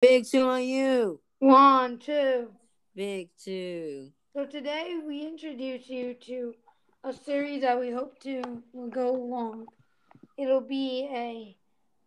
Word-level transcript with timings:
Big 0.00 0.26
two 0.26 0.48
on 0.48 0.62
you. 0.62 1.20
One, 1.40 1.98
two. 1.98 2.52
Big 2.94 3.30
two. 3.36 4.12
So 4.32 4.46
today 4.46 4.96
we 5.04 5.26
introduce 5.26 5.88
you 5.88 6.14
to 6.26 6.54
a 7.02 7.12
series 7.12 7.62
that 7.62 7.80
we 7.80 7.90
hope 7.90 8.16
to 8.20 8.62
will 8.72 8.90
go 8.90 9.12
long. 9.12 9.66
It'll 10.36 10.60
be 10.60 11.08
a 11.12 11.56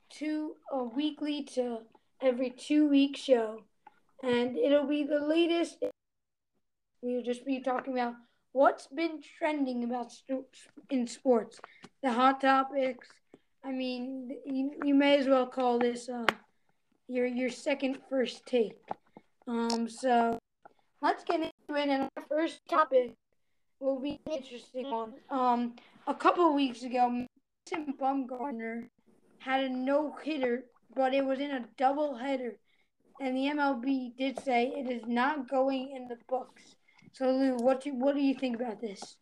two 0.10 0.56
a 0.72 0.86
weekly 0.86 1.44
to 1.56 1.80
every 2.22 2.52
two 2.52 2.88
week 2.88 3.18
show, 3.18 3.64
and 4.24 4.58
it'll 4.58 4.88
be 4.88 5.04
the 5.04 5.20
latest. 5.20 5.84
We'll 7.02 7.24
just 7.24 7.46
be 7.46 7.60
talking 7.60 8.00
about 8.00 8.14
what's 8.54 8.88
been 8.88 9.22
trending 9.38 9.84
about 9.84 10.14
in 10.90 11.08
sports, 11.08 11.60
the 12.02 12.14
hot 12.14 12.40
topics. 12.40 13.10
I 13.66 13.74
mean, 13.74 14.38
you, 14.46 14.72
you 14.86 14.96
may 14.96 15.18
as 15.18 15.28
well 15.28 15.46
call 15.46 15.78
this 15.78 16.08
uh, 16.08 16.26
your 17.12 17.26
your 17.26 17.50
second 17.50 17.98
first 18.10 18.46
take. 18.46 18.78
Um, 19.48 19.90
so 19.90 20.40
let's 21.02 21.24
get 21.24 21.42
into 21.42 21.82
it. 21.82 21.90
And 21.90 22.10
our 22.16 22.24
first 22.30 22.62
topic 22.70 23.14
will 23.80 24.00
be 24.00 24.22
an 24.26 24.34
interesting 24.34 24.90
one. 24.90 25.14
Um, 25.30 25.76
a 26.08 26.16
couple 26.16 26.54
weeks 26.54 26.84
ago, 26.84 27.10
Madison 27.10 27.94
Bumgarner 28.00 28.88
had 29.40 29.64
a 29.64 29.70
no 29.70 30.16
hitter, 30.24 30.64
but 30.96 31.14
it 31.14 31.26
was 31.26 31.40
in 31.40 31.52
a 31.52 31.66
double 31.78 32.16
header, 32.16 32.58
and 33.20 33.36
the 33.36 33.48
MLB 33.48 34.16
did 34.18 34.40
say 34.40 34.68
it 34.68 34.90
is 34.90 35.04
not 35.06 35.50
going 35.50 35.94
in 35.96 36.08
the 36.08 36.18
books. 36.30 36.76
So 37.14 37.30
Lou, 37.30 37.58
what 37.58 37.84
do 37.84 37.94
what 37.94 38.16
do 38.16 38.22
you 38.22 38.36
think 38.36 38.56
about 38.56 38.80
this? 38.80 39.18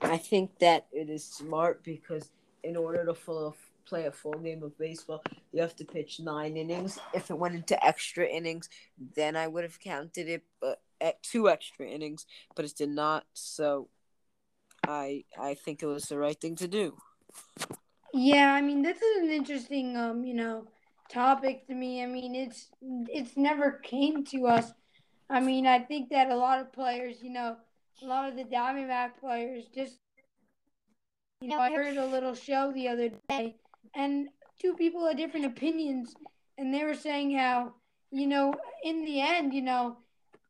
I 0.00 0.16
think 0.16 0.58
that 0.60 0.86
it 0.92 1.10
is 1.10 1.24
smart 1.24 1.82
because 1.82 2.30
in 2.62 2.76
order 2.76 3.04
to 3.04 3.14
full 3.14 3.56
play 3.90 4.06
a 4.06 4.12
full 4.12 4.38
game 4.38 4.62
of 4.62 4.78
baseball, 4.78 5.22
you 5.52 5.60
have 5.60 5.74
to 5.76 5.84
pitch 5.84 6.20
nine 6.20 6.56
innings. 6.56 6.98
If 7.12 7.28
it 7.28 7.36
went 7.36 7.56
into 7.56 7.84
extra 7.84 8.24
innings, 8.24 8.70
then 9.16 9.36
I 9.36 9.48
would 9.48 9.64
have 9.64 9.80
counted 9.80 10.28
it, 10.28 10.44
but 10.60 10.80
at 11.00 11.22
two 11.22 11.50
extra 11.50 11.86
innings, 11.86 12.24
but 12.54 12.64
it 12.64 12.76
did 12.76 12.90
not. 12.90 13.24
So 13.34 13.88
I 14.86 15.24
I 15.38 15.54
think 15.54 15.82
it 15.82 15.86
was 15.86 16.04
the 16.04 16.18
right 16.18 16.40
thing 16.40 16.54
to 16.56 16.68
do. 16.68 16.96
Yeah, 18.14 18.54
I 18.54 18.60
mean 18.60 18.82
this 18.82 19.02
is 19.02 19.22
an 19.24 19.30
interesting 19.30 19.96
um, 19.96 20.24
you 20.24 20.34
know, 20.34 20.68
topic 21.10 21.66
to 21.66 21.74
me. 21.74 22.02
I 22.02 22.06
mean 22.06 22.34
it's 22.36 22.70
it's 22.80 23.36
never 23.36 23.72
came 23.72 24.24
to 24.26 24.46
us. 24.46 24.72
I 25.28 25.40
mean, 25.40 25.66
I 25.66 25.78
think 25.78 26.10
that 26.10 26.30
a 26.30 26.36
lot 26.36 26.60
of 26.60 26.72
players, 26.72 27.22
you 27.22 27.30
know, 27.30 27.56
a 28.02 28.06
lot 28.06 28.28
of 28.28 28.36
the 28.36 28.44
Diamondback 28.44 29.10
players 29.20 29.64
just 29.74 29.96
you 31.40 31.48
know, 31.48 31.58
I 31.58 31.72
heard 31.72 31.96
a 31.96 32.06
little 32.06 32.34
show 32.34 32.70
the 32.72 32.88
other 32.88 33.10
day 33.28 33.56
and 33.94 34.28
two 34.60 34.74
people 34.74 35.06
had 35.06 35.16
different 35.16 35.46
opinions 35.46 36.14
and 36.58 36.74
they 36.74 36.84
were 36.84 36.94
saying 36.94 37.36
how, 37.36 37.72
you 38.10 38.26
know, 38.26 38.54
in 38.84 39.04
the 39.04 39.20
end, 39.20 39.54
you 39.54 39.62
know, 39.62 39.96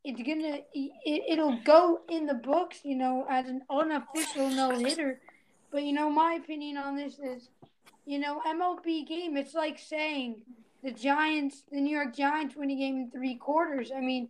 it's 0.03 0.21
gonna 0.23 0.61
it, 0.73 1.23
it'll 1.29 1.59
go 1.65 2.01
in 2.09 2.27
the 2.27 2.35
books, 2.35 2.81
you 2.85 2.97
know, 2.97 3.27
as 3.31 3.49
an 3.49 3.63
unofficial 3.71 4.51
no 4.51 4.71
hitter. 4.71 5.21
But 5.71 5.85
you 5.85 5.93
know, 5.93 6.11
my 6.11 6.35
opinion 6.35 6.79
on 6.79 6.97
this 6.97 7.19
is, 7.19 7.49
you 8.07 8.19
know, 8.19 8.41
MLB 8.47 9.07
game. 9.07 9.37
It's 9.37 9.55
like 9.55 9.79
saying 9.79 10.43
the 10.83 10.91
Giants, 10.91 11.63
the 11.71 11.81
New 11.81 11.95
York 11.95 12.15
Giants, 12.15 12.57
win 12.57 12.71
a 12.71 12.77
game 12.77 12.97
in 12.97 13.11
three 13.11 13.37
quarters. 13.37 13.93
I 13.95 14.01
mean, 14.01 14.29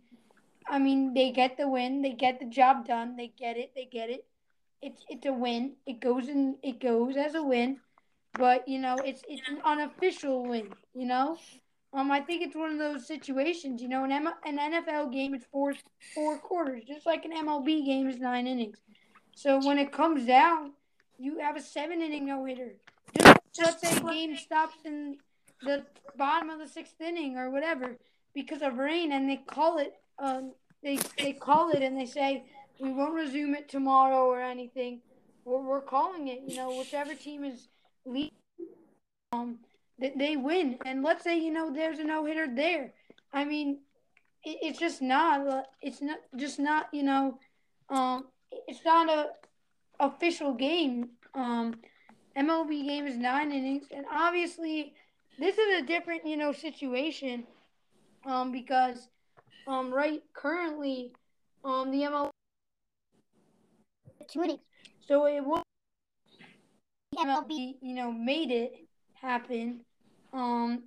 I 0.69 0.77
mean, 0.77 1.13
they 1.13 1.31
get 1.31 1.57
the 1.57 1.67
win, 1.67 2.01
they 2.01 2.11
get 2.11 2.39
the 2.39 2.45
job 2.45 2.85
done, 2.85 3.15
they 3.15 3.31
get 3.37 3.57
it, 3.57 3.71
they 3.75 3.85
get 3.85 4.09
it. 4.09 4.25
It's 4.81 5.03
it's 5.09 5.25
a 5.25 5.33
win. 5.33 5.73
It 5.85 5.99
goes 5.99 6.27
in. 6.27 6.57
It 6.61 6.79
goes 6.79 7.15
as 7.15 7.35
a 7.35 7.43
win, 7.43 7.79
but 8.33 8.67
you 8.67 8.79
know, 8.79 8.95
it's 9.03 9.23
it's 9.27 9.47
an 9.49 9.59
unofficial 9.63 10.45
win. 10.45 10.69
You 10.93 11.07
know, 11.07 11.37
um, 11.93 12.11
I 12.11 12.21
think 12.21 12.43
it's 12.43 12.55
one 12.55 12.71
of 12.71 12.77
those 12.77 13.07
situations. 13.07 13.81
You 13.81 13.89
know, 13.89 14.03
an 14.03 14.11
M- 14.11 14.33
an 14.45 14.57
NFL 14.57 15.11
game 15.11 15.33
is 15.33 15.43
four 15.51 15.73
four 16.15 16.37
quarters, 16.37 16.83
just 16.87 17.05
like 17.05 17.25
an 17.25 17.31
MLB 17.31 17.85
game 17.85 18.09
is 18.09 18.19
nine 18.19 18.47
innings. 18.47 18.77
So 19.35 19.59
when 19.65 19.77
it 19.77 19.91
comes 19.91 20.25
down, 20.25 20.73
you 21.17 21.39
have 21.39 21.55
a 21.55 21.61
seven 21.61 22.01
inning 22.01 22.25
no 22.25 22.45
hitter. 22.45 22.75
Just 23.53 23.81
let's 23.81 23.81
say 23.81 23.97
a 23.97 23.99
game 24.01 24.37
stops 24.37 24.75
in 24.85 25.17
the 25.63 25.85
bottom 26.17 26.49
of 26.49 26.59
the 26.59 26.67
sixth 26.67 26.99
inning 27.01 27.37
or 27.37 27.49
whatever 27.49 27.97
because 28.33 28.61
of 28.61 28.77
rain, 28.77 29.11
and 29.11 29.29
they 29.29 29.37
call 29.37 29.77
it. 29.77 29.93
Um, 30.19 30.53
they 30.83 30.97
they 31.17 31.33
call 31.33 31.69
it 31.69 31.83
and 31.83 31.99
they 31.99 32.05
say 32.05 32.43
we 32.79 32.91
won't 32.91 33.13
resume 33.13 33.53
it 33.55 33.69
tomorrow 33.69 34.25
or 34.25 34.41
anything. 34.41 35.01
We're, 35.45 35.61
we're 35.61 35.81
calling 35.81 36.27
it. 36.27 36.41
You 36.47 36.57
know, 36.57 36.77
whichever 36.77 37.13
team 37.13 37.43
is 37.43 37.67
lead, 38.05 38.31
um, 39.31 39.59
that 39.99 40.17
they 40.17 40.35
win. 40.35 40.77
And 40.85 41.03
let's 41.03 41.23
say 41.23 41.37
you 41.39 41.51
know 41.51 41.71
there's 41.73 41.99
a 41.99 42.03
no 42.03 42.25
hitter 42.25 42.47
there. 42.53 42.93
I 43.33 43.45
mean, 43.45 43.79
it, 44.43 44.57
it's 44.61 44.79
just 44.79 45.01
not. 45.01 45.67
It's 45.81 46.01
not 46.01 46.19
just 46.35 46.59
not. 46.59 46.87
You 46.91 47.03
know, 47.03 47.39
um, 47.89 48.25
it's 48.67 48.83
not 48.83 49.09
a 49.09 49.29
official 49.99 50.53
game. 50.53 51.09
Um, 51.33 51.75
MLB 52.37 52.85
game 52.85 53.07
is 53.07 53.17
nine 53.17 53.51
innings, 53.51 53.85
and 53.91 54.05
obviously, 54.11 54.93
this 55.39 55.57
is 55.57 55.81
a 55.81 55.85
different 55.85 56.25
you 56.25 56.37
know 56.37 56.51
situation. 56.51 57.45
Um, 58.23 58.51
because 58.51 59.07
um, 59.67 59.91
right 59.91 60.21
currently, 60.33 61.11
um, 61.63 61.91
the 61.91 62.01
MLB 62.03 62.29
two 64.27 64.43
innings, 64.43 64.59
so 65.07 65.25
it 65.25 65.43
was 65.43 65.63
MLB 67.21 67.77
you 67.81 67.95
know 67.95 68.11
made 68.11 68.51
it 68.51 68.73
happen. 69.13 69.81
Um, 70.33 70.83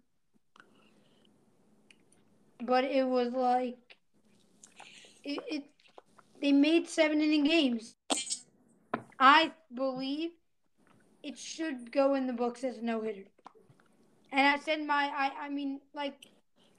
but 2.65 2.85
it 2.85 3.07
was 3.07 3.33
like 3.33 3.97
it, 5.25 5.41
it 5.49 5.65
they 6.41 6.53
made 6.53 6.89
seven 6.89 7.21
inning 7.21 7.45
games. 7.45 7.95
I 9.19 9.53
believe 9.73 10.31
it 11.23 11.39
should 11.39 11.91
go 11.91 12.15
in 12.15 12.27
the 12.27 12.33
books 12.33 12.65
as 12.65 12.79
a 12.79 12.83
no 12.83 13.01
hitter. 13.01 13.25
And 14.33 14.47
I 14.47 14.59
said 14.59 14.85
my 14.85 15.11
I 15.17 15.47
I 15.47 15.49
mean 15.49 15.81
like 15.95 16.17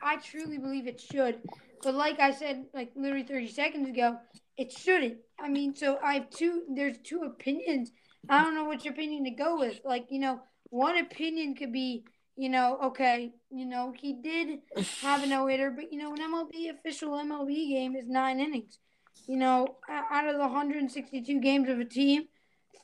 I 0.01 0.17
truly 0.17 0.57
believe 0.57 0.87
it 0.87 1.01
should. 1.01 1.39
But 1.81 1.95
like 1.95 2.19
I 2.19 2.31
said 2.31 2.65
like 2.73 2.91
literally 2.95 3.23
30 3.23 3.47
seconds 3.47 3.89
ago, 3.89 4.17
it 4.57 4.71
shouldn't. 4.71 5.17
I 5.39 5.49
mean, 5.49 5.75
so 5.75 5.99
I 6.03 6.15
have 6.15 6.29
two 6.29 6.63
there's 6.69 6.97
two 7.03 7.21
opinions. 7.23 7.91
I 8.29 8.43
don't 8.43 8.55
know 8.55 8.67
which 8.67 8.85
opinion 8.85 9.23
to 9.25 9.31
go 9.31 9.59
with. 9.59 9.79
Like, 9.83 10.07
you 10.09 10.19
know, 10.19 10.41
one 10.69 10.97
opinion 10.97 11.55
could 11.55 11.71
be, 11.71 12.05
you 12.35 12.49
know, 12.49 12.79
okay, 12.83 13.33
you 13.49 13.65
know, 13.65 13.93
he 13.99 14.13
did 14.13 14.59
have 15.01 15.23
a 15.23 15.27
no 15.27 15.47
hitter, 15.47 15.71
but 15.71 15.91
you 15.91 15.99
know, 15.99 16.13
an 16.13 16.19
MLB 16.19 16.71
official 16.71 17.11
MLB 17.11 17.69
game 17.69 17.95
is 17.95 18.07
nine 18.07 18.39
innings. 18.39 18.79
You 19.27 19.37
know, 19.37 19.77
out 19.89 20.27
of 20.27 20.35
the 20.35 20.41
162 20.41 21.39
games 21.39 21.69
of 21.69 21.79
a 21.79 21.85
team, 21.85 22.23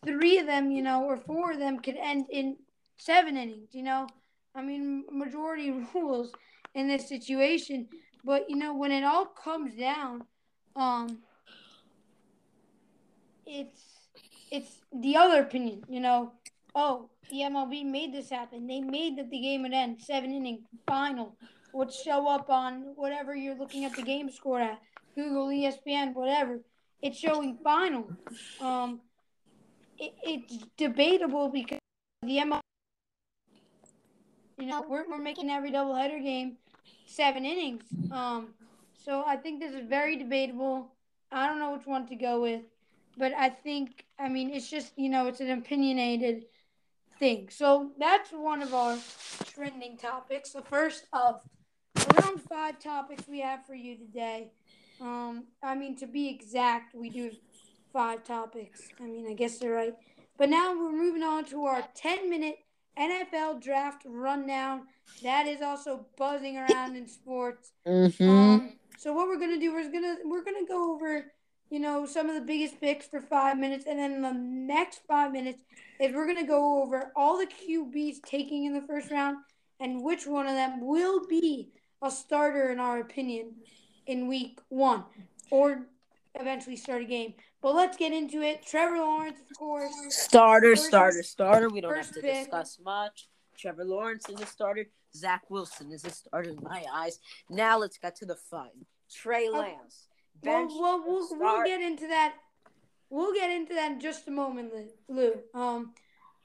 three 0.06 0.38
of 0.40 0.47
them, 0.47 0.72
you 0.72 0.81
know, 0.81 1.03
or 1.03 1.18
four 1.18 1.52
of 1.52 1.59
them 1.59 1.79
could 1.79 1.97
end 1.97 2.25
in 2.29 2.58
seven 2.97 3.38
innings. 3.38 3.69
You 3.73 3.84
know, 3.84 4.08
I 4.56 4.62
mean, 4.62 5.06
majority 5.12 5.72
rules 5.94 6.31
in 6.73 6.88
this 6.88 7.08
situation. 7.09 7.88
But 8.23 8.50
you 8.50 8.56
know, 8.56 8.75
when 8.75 8.91
it 8.91 9.03
all 9.03 9.25
comes 9.25 9.75
down, 9.75 10.23
um, 10.75 11.19
it's 13.46 14.00
it's 14.51 14.81
the 14.94 15.16
other 15.16 15.41
opinion. 15.41 15.84
You 15.89 16.01
know, 16.01 16.34
oh, 16.75 17.09
the 17.29 17.38
MLB 17.38 17.85
made 17.85 18.13
this 18.13 18.29
happen. 18.29 18.67
They 18.67 18.81
made 18.81 19.17
that 19.17 19.29
the 19.29 19.39
game 19.39 19.63
would 19.63 19.73
end 19.73 20.00
seven 20.01 20.34
inning 20.34 20.66
final. 20.88 21.35
Would 21.73 21.91
show 21.94 22.28
up 22.28 22.50
on 22.50 22.94
whatever 22.95 23.34
you're 23.34 23.56
looking 23.56 23.85
at 23.85 23.95
the 23.95 24.01
game 24.01 24.29
score 24.29 24.59
at 24.59 24.81
Google, 25.16 25.47
ESPN, 25.47 26.13
whatever. 26.13 26.59
It's 27.01 27.17
showing 27.17 27.57
final. 27.63 28.09
Um, 28.59 29.00
it, 29.97 30.13
it's 30.22 30.57
debatable 30.78 31.50
because 31.50 31.79
the 32.23 32.38
MLB, 32.40 32.59
you 34.59 34.66
know, 34.66 34.84
we're, 34.88 35.09
we're 35.09 35.17
making 35.17 35.50
every 35.50 35.72
doubleheader 35.72 36.22
game 36.22 36.57
seven 37.06 37.45
innings. 37.45 37.84
Um, 38.11 38.50
so 39.05 39.23
I 39.25 39.35
think 39.37 39.59
this 39.59 39.73
is 39.73 39.87
very 39.87 40.16
debatable. 40.16 40.91
I 41.31 41.47
don't 41.47 41.59
know 41.59 41.73
which 41.73 41.85
one 41.85 42.08
to 42.08 42.16
go 42.16 42.41
with, 42.41 42.61
but 43.17 43.34
I 43.34 43.49
think, 43.49 44.05
I 44.19 44.29
mean, 44.29 44.52
it's 44.52 44.69
just, 44.69 44.93
you 44.97 45.09
know, 45.09 45.28
it's 45.28 45.40
an 45.40 45.52
opinionated 45.52 46.46
thing. 47.19 47.49
So 47.49 47.91
that's 47.99 48.31
one 48.31 48.61
of 48.61 48.73
our 48.73 48.97
trending 49.53 49.97
topics. 49.97 50.52
The 50.52 50.61
first 50.61 51.05
of 51.13 51.41
around 51.97 52.41
five 52.41 52.79
topics 52.79 53.28
we 53.28 53.41
have 53.41 53.66
for 53.66 53.75
you 53.75 53.97
today. 53.97 54.52
Um, 54.99 55.46
I 55.63 55.75
mean, 55.75 55.97
to 55.97 56.08
be 56.08 56.29
exact, 56.29 56.96
we 56.96 57.09
do 57.09 57.31
five 57.91 58.23
topics. 58.23 58.81
I 58.99 59.03
mean, 59.03 59.28
I 59.28 59.34
guess 59.34 59.58
they're 59.58 59.72
right. 59.72 59.93
But 60.37 60.49
now 60.49 60.73
we're 60.73 60.91
moving 60.91 61.23
on 61.23 61.46
to 61.46 61.66
our 61.66 61.84
10 61.96 62.29
minute 62.29 62.58
NFL 62.97 63.61
draft 63.61 64.03
rundown. 64.05 64.84
That 65.23 65.47
is 65.47 65.61
also 65.61 66.05
buzzing 66.17 66.58
around 66.58 66.96
in 66.96 67.08
sports. 67.08 67.73
Mm-hmm. 67.87 68.29
Um, 68.29 68.73
so 68.97 69.13
what 69.13 69.28
we're 69.28 69.40
gonna 69.40 69.59
do 69.59 69.75
is 69.78 69.87
gonna 69.87 70.16
we're 70.25 70.43
gonna 70.43 70.66
go 70.67 70.93
over, 70.93 71.25
you 71.72 71.79
know, 71.79 72.06
some 72.06 72.29
of 72.29 72.35
the 72.35 72.41
biggest 72.41 72.79
picks 72.82 73.08
for 73.08 73.22
five 73.22 73.58
minutes, 73.58 73.85
and 73.88 73.97
then 73.97 74.22
the 74.22 74.34
next 74.34 75.02
five 75.08 75.32
minutes 75.32 75.64
is 76.00 76.14
we're 76.14 76.28
gonna 76.28 76.46
go 76.46 76.84
over 76.84 77.12
all 77.16 77.38
the 77.38 77.47
QBs 77.47 78.18
taking 78.23 78.66
in 78.66 78.73
the 78.73 78.82
first 78.82 79.09
round 79.09 79.38
and 79.79 80.03
which 80.03 80.28
one 80.28 80.47
of 80.47 80.53
them 80.53 80.85
will 80.85 81.26
be 81.28 81.72
a 82.03 82.12
starter 82.12 82.72
in 82.72 82.79
our 82.79 83.00
opinion 83.00 83.53
in 84.06 84.28
week 84.28 84.59
one, 84.70 85.03
or 85.50 85.88
eventually 86.35 86.76
start 86.76 87.02
a 87.02 87.06
game. 87.06 87.34
But 87.62 87.76
let's 87.76 87.97
get 87.97 88.12
into 88.12 88.41
it. 88.41 88.66
Trevor 88.66 88.97
Lawrence, 88.97 89.40
of 89.40 89.58
course. 89.58 89.94
Starter, 90.09 90.76
starter, 90.76 91.23
starter. 91.23 91.70
We 91.70 91.82
don't 91.82 91.96
have 91.96 92.12
to 92.12 92.22
pick. 92.22 92.46
discuss 92.46 92.79
much. 92.84 93.29
Trevor 93.58 93.85
Lawrence 93.85 94.28
is 94.29 94.41
a 94.41 94.46
starter. 94.46 94.85
Zach 95.16 95.44
Wilson 95.50 95.91
is 95.91 96.03
a 96.03 96.09
starter 96.09 96.50
in 96.50 96.59
my 96.62 96.84
eyes. 96.94 97.20
Now 97.50 97.78
let's 97.78 97.97
get 97.97 98.16
to 98.18 98.26
the 98.26 98.35
fun. 98.35 98.70
Trey 99.12 99.47
Okay. 99.47 99.58
Lance. 99.58 100.08
Well, 100.43 100.59
Bench 100.59 100.72
well, 100.79 101.03
we'll, 101.05 101.16
we'll 101.20 101.28
start. 101.28 101.67
get 101.67 101.82
into 101.82 102.08
that. 102.08 102.34
We'll 103.09 103.34
get 103.34 103.49
into 103.52 103.73
that 103.73 103.91
in 103.91 103.99
just 103.99 104.28
a 104.28 104.32
moment, 104.32 104.72
Lou- 104.73 105.16
Lou. 105.53 105.59
Um, 105.59 105.93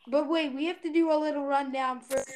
but 0.09 0.29
wait, 0.29 0.53
we 0.55 0.67
have 0.67 0.83
to 0.83 0.93
do 0.93 1.13
a 1.13 1.19
little 1.19 1.45
rundown 1.47 2.01
first. 2.01 2.31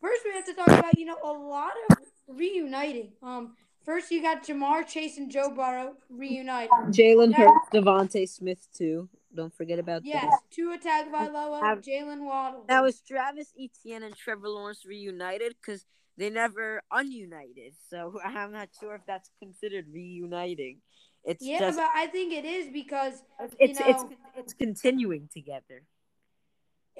First, 0.00 0.22
we 0.24 0.32
have 0.32 0.44
to 0.46 0.54
talk 0.54 0.68
about 0.68 0.98
you 0.98 1.04
know 1.06 1.18
a 1.24 1.32
lot 1.32 1.72
of 1.90 1.98
reuniting. 2.28 3.12
Um, 3.22 3.56
first 3.84 4.10
you 4.10 4.22
got 4.22 4.44
Ja'Marr 4.44 4.86
Chase 4.86 5.18
and 5.18 5.30
Joe 5.30 5.50
Burrow 5.54 5.94
reunited. 6.08 6.70
Jalen 6.90 7.30
Now- 7.30 7.36
Hurts, 7.38 7.68
DeVonta 7.74 8.28
Smith 8.28 8.68
too. 8.74 9.08
Don't 9.34 9.52
forget 9.52 9.78
about 9.78 10.04
Yes, 10.06 10.24
that. 10.24 10.38
Tua 10.50 10.78
Tagovailoa, 10.78 11.60
Have- 11.60 11.82
Jaylen 11.82 12.24
Waddle. 12.24 12.64
Now 12.68 12.84
is 12.86 13.00
Travis 13.02 13.52
Etienne 13.60 14.02
and 14.02 14.16
Trevor 14.16 14.48
Lawrence 14.48 14.84
reunited? 14.86 15.54
Because 15.60 15.84
they 16.18 16.28
never 16.30 16.82
ununited. 16.92 17.74
So 17.88 18.20
I'm 18.24 18.52
not 18.52 18.68
sure 18.78 18.94
if 18.96 19.02
that's 19.06 19.30
considered 19.40 19.86
reuniting. 19.92 20.78
It's 21.24 21.44
yeah, 21.44 21.58
just 21.60 21.78
but 21.78 21.88
I 21.94 22.06
think 22.06 22.32
it 22.32 22.44
is 22.44 22.68
because 22.72 23.22
it's 23.58 23.80
you 23.80 23.86
it's 23.86 24.02
know- 24.02 24.10
it's 24.36 24.52
continuing 24.52 25.28
together. 25.32 25.82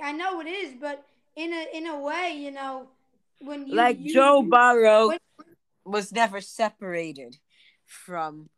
I 0.03 0.12
know 0.12 0.41
it 0.41 0.47
is, 0.47 0.75
but 0.81 1.05
in 1.37 1.53
a 1.53 1.67
in 1.75 1.87
a 1.87 1.99
way, 1.99 2.35
you 2.37 2.50
know, 2.53 2.88
when 3.41 3.67
you 3.67 3.75
like 3.75 3.99
you- 4.00 4.12
Joe 4.15 4.43
Burrow 4.43 5.09
when- 5.09 5.19
was 5.85 6.12
never 6.12 6.41
separated 6.41 7.38
from 7.87 8.50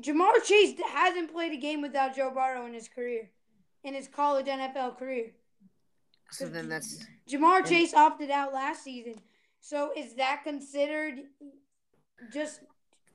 Ja'Marr 0.00 0.44
Chase 0.44 0.78
hasn't 0.92 1.32
played 1.32 1.52
a 1.52 1.56
game 1.56 1.82
without 1.82 2.14
Joe 2.14 2.30
Burrow 2.30 2.66
in 2.66 2.72
his 2.74 2.88
career, 2.88 3.30
in 3.82 3.94
his 3.94 4.06
college 4.06 4.46
NFL 4.46 4.96
career. 4.96 5.32
So 6.30 6.46
then 6.46 6.68
that's 6.68 7.04
Ja'Marr 7.30 7.66
Chase 7.66 7.94
opted 7.94 8.30
out 8.30 8.52
last 8.52 8.84
season. 8.84 9.14
So 9.60 9.90
is 9.96 10.14
that 10.14 10.42
considered 10.44 11.16
just 12.32 12.60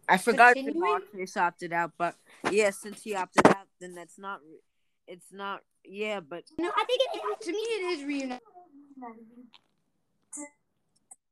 I 0.09 0.17
forgot 0.17 0.55
Continuing? 0.55 0.81
Ja'Marr 0.91 1.01
Chase 1.15 1.37
opted 1.37 1.73
out, 1.73 1.91
but 1.97 2.15
yeah, 2.51 2.71
since 2.71 3.03
he 3.03 3.15
opted 3.15 3.47
out, 3.47 3.67
then 3.79 3.93
that's 3.95 4.17
not 4.17 4.39
re- 4.49 4.59
it's 5.07 5.31
not 5.31 5.61
yeah, 5.85 6.19
but 6.21 6.43
no? 6.57 6.69
I 6.69 6.83
think 6.85 7.01
it, 7.13 7.21
it- 7.23 7.41
to 7.45 7.51
me 7.51 7.57
it 7.57 7.99
is 7.99 8.05
reunited. 8.05 8.41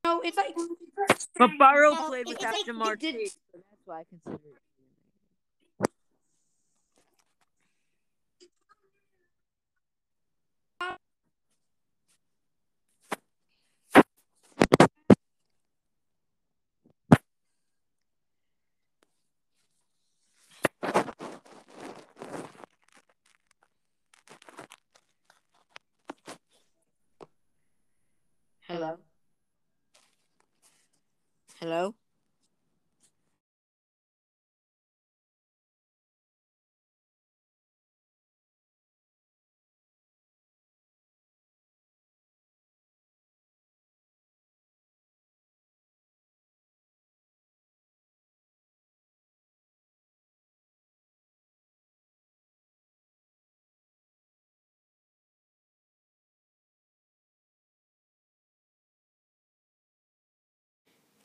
No, 0.04 0.20
it's 0.22 0.36
like 0.38 0.56
but 1.38 1.52
Burrow 1.60 1.96
played 1.96 2.22
it- 2.22 2.28
without 2.30 2.54
it's 2.56 2.68
like 2.68 2.76
Ja'Marr 2.76 2.94
it 2.94 3.00
Chase, 3.02 3.34
so 3.52 3.60
that's 3.70 3.82
why 3.86 4.00
I 4.00 4.04
consider 4.10 4.50
it. 4.56 4.62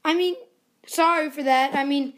I 0.06 0.14
mean, 0.14 0.36
sorry 0.86 1.30
for 1.30 1.42
that. 1.42 1.74
I 1.74 1.84
mean, 1.84 2.14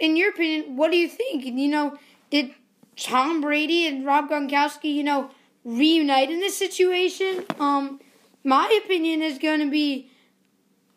in 0.00 0.16
your 0.16 0.30
opinion, 0.30 0.76
what 0.76 0.90
do 0.90 0.96
you 0.96 1.08
think? 1.08 1.44
You 1.44 1.68
know, 1.68 1.96
did 2.30 2.50
Tom 2.96 3.40
Brady 3.40 3.86
and 3.86 4.04
Rob 4.04 4.28
Gronkowski, 4.28 4.92
you 4.92 5.04
know, 5.04 5.30
reunite 5.64 6.30
in 6.30 6.40
this 6.40 6.58
situation? 6.58 7.44
Um, 7.60 8.00
my 8.42 8.76
opinion 8.84 9.22
is 9.22 9.38
going 9.38 9.60
to 9.60 9.70
be, 9.70 10.10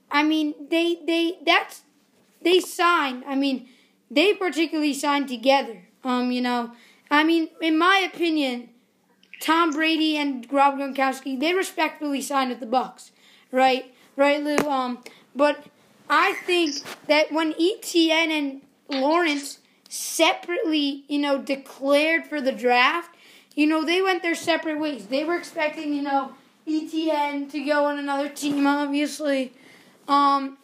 I 0.10 0.24
mean, 0.24 0.56
they 0.72 0.98
they 1.06 1.38
that's 1.45 1.83
they 2.42 2.60
signed. 2.60 3.24
I 3.27 3.36
mean, 3.36 3.69
they 4.10 4.33
particularly 4.33 4.95
signed 4.95 5.27
together. 5.27 5.83
Um, 6.04 6.31
you 6.31 6.42
know, 6.42 6.72
I 7.12 7.24
mean, 7.24 7.50
in 7.62 7.77
my 7.77 7.98
opinion, 8.12 8.69
Tom 9.39 9.69
Brady 9.69 10.18
and 10.18 10.51
Rob 10.51 10.80
Gronkowski, 10.80 11.39
they 11.39 11.54
respectfully 11.54 12.22
signed 12.22 12.50
with 12.50 12.60
the 12.62 12.66
Bucs, 12.66 13.12
right? 13.51 13.94
Right, 14.16 14.42
Lou. 14.42 14.57
Um, 14.68 15.04
but 15.36 15.66
I 16.10 16.34
think 16.46 16.75
that 17.07 17.31
when 17.31 17.54
Etienne 17.60 18.31
and 18.31 18.62
Lawrence 18.90 19.60
separately, 19.90 21.04
you 21.07 21.19
know, 21.19 21.42
declared 21.42 22.25
for 22.25 22.42
the 22.42 22.52
draft, 22.52 23.16
you 23.56 23.66
know, 23.66 23.84
they 23.84 24.02
went 24.02 24.22
their 24.22 24.36
separate 24.36 24.80
ways. 24.80 25.07
They 25.07 25.24
were 25.24 25.38
expecting, 25.38 25.94
you 25.94 26.02
know, 26.02 26.34
Etienne 26.68 27.48
to 27.50 27.63
go 27.63 27.86
on 27.86 27.98
another 27.98 28.30
team, 28.30 28.68
obviously. 28.68 29.54
Um, 30.07 30.57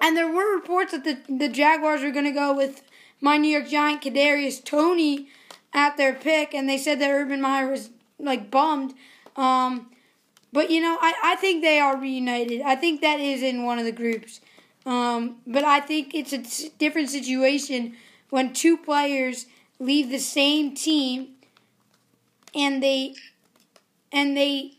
and 0.00 0.16
there 0.16 0.30
were 0.30 0.54
reports 0.54 0.92
that 0.92 1.04
the 1.04 1.18
the 1.28 1.48
Jaguars 1.48 2.02
were 2.02 2.10
going 2.10 2.24
to 2.24 2.30
go 2.30 2.54
with 2.54 2.82
my 3.20 3.36
New 3.36 3.48
York 3.48 3.68
Giant 3.68 4.02
Kadarius 4.02 4.62
Toney 4.62 5.26
at 5.72 5.96
their 5.96 6.14
pick, 6.14 6.54
and 6.54 6.68
they 6.68 6.78
said 6.78 7.00
that 7.00 7.10
Urban 7.10 7.40
Meyer 7.40 7.70
was 7.70 7.90
like 8.18 8.50
bummed. 8.50 8.94
Um, 9.36 9.90
but 10.52 10.70
you 10.70 10.80
know, 10.80 10.98
I, 11.00 11.14
I 11.22 11.36
think 11.36 11.62
they 11.62 11.78
are 11.80 11.96
reunited. 11.96 12.62
I 12.62 12.76
think 12.76 13.00
that 13.00 13.20
is 13.20 13.42
in 13.42 13.64
one 13.64 13.78
of 13.78 13.84
the 13.84 13.92
groups. 13.92 14.40
Um, 14.86 15.36
but 15.46 15.64
I 15.64 15.80
think 15.80 16.14
it's 16.14 16.32
a 16.32 16.70
different 16.78 17.10
situation 17.10 17.94
when 18.30 18.52
two 18.52 18.76
players 18.76 19.46
leave 19.78 20.10
the 20.10 20.18
same 20.18 20.74
team 20.74 21.28
and 22.54 22.82
they 22.82 23.14
and 24.12 24.36
they 24.36 24.72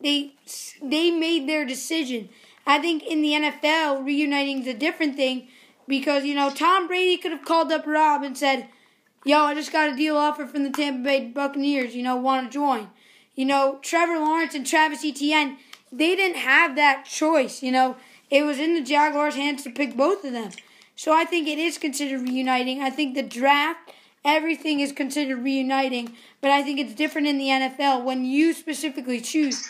they 0.00 0.32
they 0.82 1.10
made 1.10 1.48
their 1.48 1.64
decision. 1.64 2.28
I 2.66 2.78
think 2.78 3.02
in 3.02 3.20
the 3.20 3.32
NFL, 3.32 4.04
reuniting 4.04 4.62
is 4.62 4.66
a 4.66 4.74
different 4.74 5.16
thing 5.16 5.48
because 5.86 6.24
you 6.24 6.34
know 6.34 6.50
Tom 6.50 6.86
Brady 6.86 7.16
could 7.16 7.32
have 7.32 7.44
called 7.44 7.72
up 7.72 7.86
Rob 7.86 8.22
and 8.22 8.36
said, 8.36 8.68
"Yo, 9.24 9.38
I 9.38 9.54
just 9.54 9.72
got 9.72 9.92
a 9.92 9.96
deal 9.96 10.16
offer 10.16 10.46
from 10.46 10.64
the 10.64 10.70
Tampa 10.70 11.02
Bay 11.02 11.26
Buccaneers. 11.26 11.94
You 11.94 12.02
know, 12.02 12.16
want 12.16 12.50
to 12.50 12.52
join?" 12.52 12.88
You 13.34 13.44
know, 13.44 13.78
Trevor 13.82 14.18
Lawrence 14.18 14.54
and 14.54 14.66
Travis 14.66 15.04
Etienne, 15.04 15.58
they 15.90 16.14
didn't 16.14 16.38
have 16.38 16.76
that 16.76 17.04
choice. 17.04 17.62
You 17.62 17.72
know, 17.72 17.96
it 18.30 18.44
was 18.44 18.58
in 18.58 18.74
the 18.74 18.80
Jaguars' 18.80 19.36
hands 19.36 19.62
to 19.64 19.70
pick 19.70 19.96
both 19.96 20.24
of 20.24 20.32
them. 20.32 20.50
So 20.96 21.12
I 21.12 21.24
think 21.24 21.48
it 21.48 21.58
is 21.58 21.78
considered 21.78 22.22
reuniting. 22.22 22.80
I 22.80 22.90
think 22.90 23.14
the 23.14 23.22
draft, 23.22 23.92
everything 24.24 24.80
is 24.80 24.92
considered 24.92 25.38
reuniting, 25.38 26.16
but 26.40 26.50
I 26.50 26.62
think 26.62 26.78
it's 26.78 26.94
different 26.94 27.26
in 27.26 27.38
the 27.38 27.48
NFL 27.48 28.04
when 28.04 28.24
you 28.24 28.52
specifically 28.52 29.20
choose. 29.20 29.68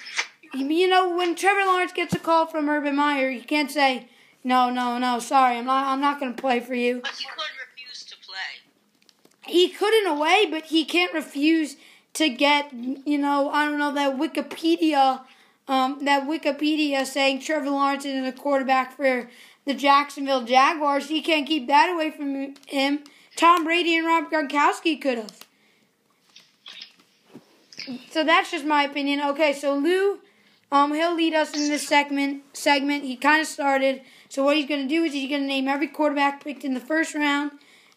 You 0.54 0.88
know, 0.88 1.16
when 1.16 1.34
Trevor 1.34 1.64
Lawrence 1.66 1.92
gets 1.92 2.14
a 2.14 2.18
call 2.18 2.46
from 2.46 2.68
Urban 2.68 2.96
Meyer, 2.96 3.28
you 3.28 3.42
can't 3.42 3.70
say, 3.70 4.08
"No, 4.44 4.70
no, 4.70 4.98
no, 4.98 5.18
sorry, 5.18 5.56
I'm 5.56 5.66
not, 5.66 5.86
I'm 5.86 6.00
not 6.00 6.20
going 6.20 6.34
to 6.34 6.40
play 6.40 6.60
for 6.60 6.74
you." 6.74 7.00
But 7.00 7.12
he 7.12 7.24
could 7.24 7.50
refuse 7.66 8.04
to 8.04 8.16
play. 8.18 9.52
He 9.52 9.68
could 9.68 9.94
in 9.94 10.06
a 10.06 10.14
way, 10.14 10.46
but 10.48 10.66
he 10.66 10.84
can't 10.84 11.12
refuse 11.12 11.76
to 12.14 12.28
get, 12.28 12.72
you 12.72 13.18
know, 13.18 13.50
I 13.50 13.64
don't 13.68 13.78
know 13.78 13.92
that 13.92 14.16
Wikipedia, 14.16 15.22
um, 15.68 16.04
that 16.04 16.28
Wikipedia 16.28 17.06
saying 17.06 17.40
Trevor 17.40 17.70
Lawrence 17.70 18.04
is 18.04 18.26
a 18.26 18.32
quarterback 18.32 18.96
for 18.96 19.28
the 19.64 19.74
Jacksonville 19.74 20.44
Jaguars. 20.44 21.08
He 21.08 21.22
can't 21.22 21.46
keep 21.46 21.66
that 21.68 21.90
away 21.90 22.10
from 22.10 22.54
him. 22.66 23.04
Tom 23.36 23.64
Brady 23.64 23.96
and 23.96 24.06
Rob 24.06 24.30
Gronkowski 24.30 25.00
could 25.00 25.18
have. 25.18 25.40
So 28.10 28.24
that's 28.24 28.50
just 28.50 28.64
my 28.64 28.84
opinion. 28.84 29.20
Okay, 29.20 29.52
so 29.52 29.74
Lou, 29.74 30.20
um, 30.70 30.94
he'll 30.94 31.14
lead 31.14 31.34
us 31.34 31.52
in 31.54 31.68
this 31.68 31.86
segment. 31.86 32.42
Segment 32.52 33.04
he 33.04 33.16
kind 33.16 33.40
of 33.40 33.46
started. 33.46 34.02
So 34.28 34.44
what 34.44 34.56
he's 34.56 34.66
to 34.82 34.88
do 34.88 35.04
is 35.04 35.12
he's 35.12 35.28
to 35.42 35.46
name 35.46 35.68
every 35.68 35.88
quarterback 35.88 36.42
picked 36.42 36.64
in 36.64 36.74
the 36.74 36.80
first 36.80 37.14
round, 37.14 37.52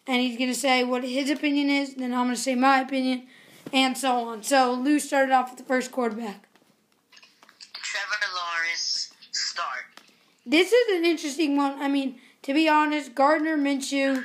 and 0.06 0.20
he's 0.20 0.36
to 0.50 0.54
say 0.54 0.84
what 0.84 1.04
his 1.04 1.30
opinion 1.30 1.70
is. 1.70 1.94
Then 1.94 2.12
I'm 2.12 2.28
to 2.30 2.36
say 2.36 2.54
my 2.54 2.80
opinion, 2.80 3.26
and 3.72 3.96
so 3.96 4.28
on. 4.28 4.42
So 4.42 4.72
Lou 4.74 4.98
started 4.98 5.32
off 5.32 5.50
with 5.50 5.58
the 5.58 5.64
first 5.64 5.90
quarterback. 5.90 6.48
Trevor 7.72 8.34
Lawrence, 8.34 9.12
start. 9.32 9.86
This 10.48 10.72
is 10.72 10.96
an 10.96 11.04
interesting 11.04 11.56
one. 11.56 11.80
I 11.80 11.88
mean, 11.88 12.18
to 12.42 12.54
be 12.54 12.68
honest, 12.68 13.14
Gardner 13.14 13.56
Minshew, 13.56 14.24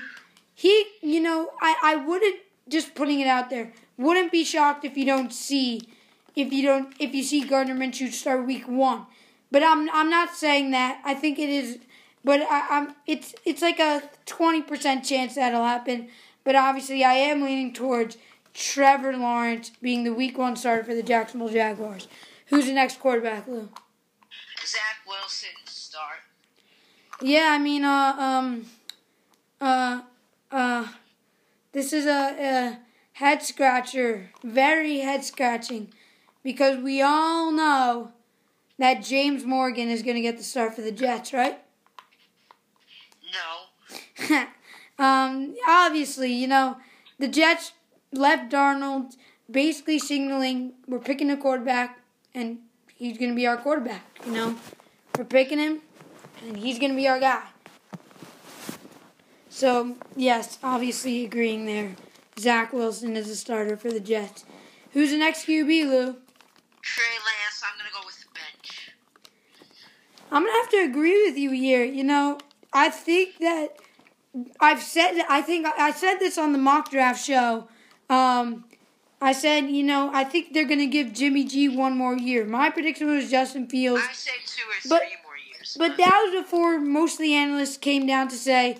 he, 0.56 0.86
you 1.01 1.20
know, 1.20 1.51
I, 1.62 1.75
I 1.84 1.96
wouldn't 1.98 2.39
just 2.70 2.96
putting 2.96 3.20
it 3.20 3.27
out 3.27 3.50
there. 3.50 3.74
Wouldn't 3.98 4.32
be 4.32 4.44
shocked 4.44 4.86
if 4.86 4.96
you 4.96 5.06
don't 5.06 5.34
see, 5.34 5.88
if 6.36 6.53
you 6.53 6.63
don't, 6.63 6.94
if 6.98 7.13
you 7.13 7.24
see 7.24 7.44
Gardner 7.44 7.75
Minshew 7.75 8.12
start 8.12 8.48
week 8.48 8.68
one. 8.68 9.06
But 9.51 9.63
I'm, 9.63 9.89
I'm 9.92 10.10
not 10.10 10.34
saying 10.34 10.72
that. 10.72 11.01
I 11.03 11.13
think 11.13 11.38
it 11.38 11.50
is, 11.50 11.80
but 12.24 12.42
I, 12.42 12.68
I'm, 12.70 12.96
it's, 13.06 13.36
it's 13.46 13.62
like 13.62 13.80
a 13.80 14.01
twenty 14.25 14.62
percent 14.62 15.06
chance 15.06 15.36
that'll 15.36 15.63
happen. 15.63 16.08
But 16.44 16.56
obviously, 16.56 17.03
I 17.03 17.13
am 17.13 17.42
leaning 17.42 17.74
towards 17.74 18.18
Trevor 18.53 19.15
Lawrence 19.15 19.72
being 19.82 20.03
the 20.03 20.13
week 20.13 20.38
one 20.38 20.56
starter 20.56 20.84
for 20.84 20.96
the 20.96 21.03
Jacksonville 21.03 21.50
Jaguars. 21.50 22.08
Who's 22.48 22.65
the 22.65 22.74
next 22.74 23.00
quarterback, 23.00 23.48
Lou? 23.48 23.70
Zach 24.65 24.98
Wilson 25.08 25.50
start. 25.94 26.22
Yeah, 27.22 27.50
I 27.52 27.60
mean, 27.60 27.84
uh, 27.86 28.16
um, 28.18 28.66
uh, 29.62 30.02
uh, 30.52 30.88
this 31.72 31.94
is 31.94 32.08
a, 32.08 32.36
a 32.40 32.80
head 33.14 33.44
scratcher, 33.44 34.32
very 34.44 35.02
head 35.02 35.24
scratching, 35.24 35.94
because 36.44 36.82
we 36.82 37.00
all 37.04 37.52
know 37.52 38.12
that 38.80 39.04
James 39.04 39.46
Morgan 39.46 39.88
is 39.90 40.02
going 40.02 40.16
to 40.16 40.22
get 40.22 40.38
the 40.38 40.44
start 40.44 40.74
for 40.74 40.82
the 40.82 40.92
Jets, 40.92 41.32
right? 41.32 41.60
No. 43.38 44.48
um, 44.98 45.54
obviously, 45.68 46.34
you 46.34 46.48
know, 46.48 46.78
the 47.20 47.28
Jets 47.28 47.74
left 48.12 48.52
Darnold 48.52 49.16
basically 49.52 50.00
signaling 50.00 50.74
we're 50.88 50.98
picking 50.98 51.30
a 51.30 51.38
quarterback 51.38 52.00
and 52.34 52.58
he's 52.96 53.20
going 53.20 53.30
to 53.30 53.36
be 53.36 53.46
our 53.46 53.58
quarterback, 53.58 54.02
you 54.26 54.32
know. 54.32 54.56
We're 55.17 55.25
picking 55.25 55.60
him 55.60 55.82
and 56.46 56.58
he's 56.58 56.79
going 56.79 56.91
to 56.91 56.98
be 56.98 57.08
our 57.08 57.20
guy. 57.20 57.43
So, 59.50 59.96
yes, 60.15 60.58
obviously 60.63 61.24
agreeing 61.24 61.65
there. 61.65 61.91
Zach 62.39 62.74
Wilson 62.74 63.15
is 63.15 63.29
a 63.29 63.36
starter 63.36 63.77
for 63.77 63.91
the 63.91 64.00
Jets. 64.00 64.46
Who's 64.93 65.12
the 65.12 65.17
next 65.17 65.46
QB, 65.46 65.67
Lou? 65.67 66.15
Trey 66.82 67.03
Lance. 67.05 67.63
I'm 67.63 67.77
gonna 67.77 67.89
go 67.93 68.05
with 68.05 68.20
the 68.20 68.27
bench. 68.34 68.91
I'm 70.32 70.43
gonna 70.43 70.58
have 70.62 70.70
to 70.72 70.84
agree 70.84 71.25
with 71.25 71.38
you 71.38 71.51
here. 71.51 71.84
You 71.84 72.03
know, 72.03 72.39
I 72.74 72.89
think 72.89 73.38
that 73.39 73.77
I've 74.60 74.82
said. 74.82 75.24
I 75.29 75.41
think 75.41 75.65
I 75.65 75.91
said 75.91 76.17
this 76.17 76.38
on 76.38 76.51
the 76.51 76.58
mock 76.58 76.91
draft 76.91 77.24
show. 77.24 77.67
Um, 78.10 78.65
I 79.24 79.32
said, 79.32 79.70
you 79.70 79.84
know, 79.84 80.12
I 80.13 80.25
think 80.25 80.53
they're 80.53 80.68
gonna 80.68 80.86
give 80.86 81.13
Jimmy 81.13 81.46
G 81.46 81.70
one 81.70 81.96
more 81.98 82.18
year. 82.18 82.44
My 82.46 82.70
prediction 82.70 83.08
was 83.08 83.32
Justin 83.32 83.68
Fields. 83.68 84.03
I 84.08 84.12
said 84.12 84.34
two 84.46 84.63
or 84.70 84.89
But- 84.89 85.03
three 85.03 85.18
more 85.24 85.38
years. 85.50 85.77
But 85.80 85.96
that 85.98 86.22
was 86.25 86.44
before 86.44 86.77
most 86.80 87.13
of 87.13 87.20
the 87.20 87.34
analysts 87.34 87.77
came 87.77 88.06
down 88.06 88.27
to 88.27 88.36
say 88.36 88.77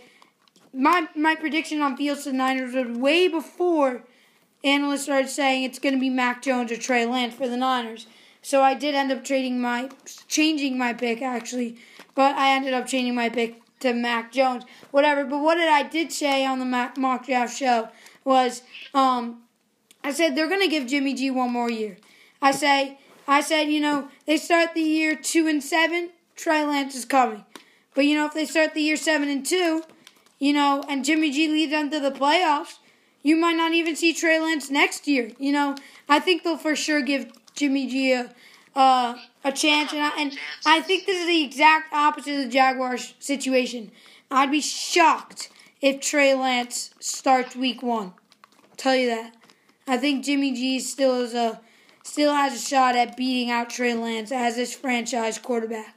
my 0.74 1.08
my 1.16 1.36
prediction 1.36 1.82
on 1.82 1.96
Fields 1.96 2.24
to 2.24 2.32
the 2.32 2.38
Niners 2.38 2.74
was 2.76 2.98
way 2.98 3.30
before 3.30 4.04
analysts 4.66 5.04
started 5.04 5.30
saying 5.30 5.64
it's 5.64 5.80
going 5.80 5.96
to 5.96 6.00
be 6.02 6.10
Mac 6.10 6.42
Jones 6.42 6.72
or 6.72 6.78
Trey 6.78 7.06
Lance 7.06 7.36
for 7.36 7.48
the 7.48 7.58
Niners. 7.58 8.08
So 8.42 8.62
I 8.62 8.74
did 8.74 8.96
end 8.96 9.12
up 9.14 9.24
trading 9.24 9.62
my 9.62 9.90
changing 10.28 10.78
my 10.78 10.92
pick 10.94 11.22
actually, 11.22 11.78
but 12.16 12.36
I 12.36 12.54
ended 12.54 12.74
up 12.74 12.86
changing 12.88 13.16
my 13.16 13.30
pick 13.30 13.62
to 13.80 13.94
Mac 13.94 14.34
Jones. 14.34 14.66
Whatever. 14.92 15.24
But 15.24 15.40
what 15.40 15.56
did 15.56 15.70
I 15.70 15.84
did 15.84 16.12
say 16.12 16.46
on 16.46 16.60
the 16.60 16.66
Mac, 16.66 16.98
mock 16.98 17.28
draft 17.28 17.56
show 17.58 17.88
was 18.26 18.62
um 18.94 19.43
I 20.04 20.12
said 20.12 20.36
they're 20.36 20.50
going 20.50 20.62
to 20.62 20.68
give 20.68 20.88
Jimmy 20.88 21.14
G 21.14 21.32
one 21.32 21.52
more 21.52 21.70
year. 21.70 21.98
I 22.42 22.52
say 22.52 22.98
I 23.28 23.42
said, 23.42 23.64
you 23.64 23.80
know, 23.80 24.10
they 24.26 24.38
start 24.38 24.74
the 24.74 24.82
year 24.82 25.16
2 25.16 25.48
and 25.48 25.64
7, 25.64 26.10
Trey 26.36 26.66
Lance 26.66 26.96
is 26.96 27.06
coming. 27.06 27.46
But 27.96 28.06
you 28.06 28.16
know, 28.16 28.26
if 28.26 28.34
they 28.34 28.46
start 28.46 28.74
the 28.74 28.82
year 28.82 28.98
7 28.98 29.30
and 29.30 29.46
2, 29.46 29.84
you 30.40 30.54
know, 30.54 30.84
and 30.90 31.06
Jimmy 31.06 31.32
G 31.32 31.48
leads 31.48 31.72
them 31.72 31.90
to 31.92 32.00
the 32.00 32.12
playoffs, 32.12 32.80
you 33.22 33.38
might 33.38 33.56
not 33.56 33.74
even 33.74 33.96
see 33.96 34.14
Trey 34.14 34.40
Lance 34.40 34.70
next 34.70 35.08
year. 35.08 35.32
You 35.40 35.54
know, 35.54 35.76
I 36.10 36.20
think 36.20 36.44
they'll 36.44 36.58
for 36.58 36.76
sure 36.76 37.02
give 37.02 37.32
Jimmy 37.56 37.88
G 37.88 38.14
a 38.14 38.34
uh, 38.76 39.16
a 39.44 39.52
chance, 39.52 39.94
and 39.94 40.02
I, 40.02 40.12
and 40.20 40.38
I 40.66 40.82
think 40.82 41.06
this 41.06 41.20
is 41.22 41.28
the 41.28 41.44
exact 41.44 41.94
opposite 41.94 42.34
of 42.34 42.46
the 42.46 42.50
Jaguars 42.50 43.14
situation. 43.20 43.92
I'd 44.32 44.50
be 44.50 44.62
shocked 44.62 45.50
if 45.80 46.02
Trey 46.02 46.34
Lance 46.34 46.90
starts 47.00 47.56
Week 47.56 47.84
One. 47.84 48.14
I'll 48.64 48.76
tell 48.76 48.96
you 48.96 49.08
that. 49.10 49.36
I 49.88 49.98
think 49.98 50.24
Jimmy 50.24 50.54
G 50.54 50.80
still 50.80 51.22
is 51.22 51.34
a 51.34 51.60
still 52.04 52.34
has 52.34 52.54
a 52.54 52.60
shot 52.60 52.96
at 52.96 53.18
beating 53.18 53.52
out 53.52 53.70
Trey 53.70 53.94
Lance 53.94 54.32
as 54.32 54.56
his 54.56 54.74
franchise 54.74 55.38
quarterback. 55.38 55.96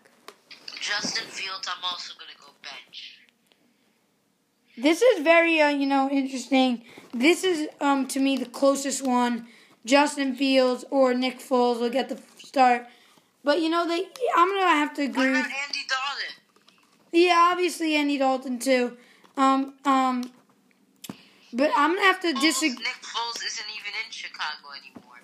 Justin 0.80 1.26
Fields. 1.26 1.68
I'm 1.68 1.84
also 1.84 2.14
gonna 2.18 2.30
go 2.40 2.52
bench. 2.62 3.18
This 4.76 5.02
is 5.02 5.22
very, 5.22 5.60
uh, 5.60 5.68
you 5.68 5.86
know, 5.86 6.08
interesting. 6.10 6.82
This 7.14 7.44
is, 7.44 7.68
um, 7.80 8.06
to 8.08 8.20
me, 8.20 8.36
the 8.36 8.46
closest 8.46 9.02
one. 9.04 9.46
Justin 9.84 10.34
Fields 10.34 10.84
or 10.90 11.14
Nick 11.14 11.38
Foles 11.38 11.80
will 11.80 11.90
get 11.90 12.08
the 12.08 12.20
start. 12.38 12.86
But 13.44 13.60
you 13.60 13.68
know, 13.68 13.86
they. 13.86 14.08
I'm 14.36 14.48
gonna 14.48 14.68
have 14.68 14.94
to 14.94 15.02
agree. 15.02 15.30
What 15.30 15.40
about 15.40 15.44
Andy 15.44 15.84
Dalton? 15.88 16.42
yeah, 17.12 17.48
obviously 17.52 17.94
Andy 17.94 18.18
Dalton 18.18 18.58
too. 18.58 18.96
Um, 19.36 19.74
um, 19.84 20.32
but 21.52 21.70
I'm 21.76 21.94
gonna 21.94 22.06
have 22.06 22.20
to 22.20 22.32
disagree. 22.34 22.84
Nick 22.84 23.05
Foles 23.16 23.42
isn't 23.46 23.66
even 23.74 23.92
in 24.04 24.10
Chicago 24.10 24.68
anymore. 24.78 25.14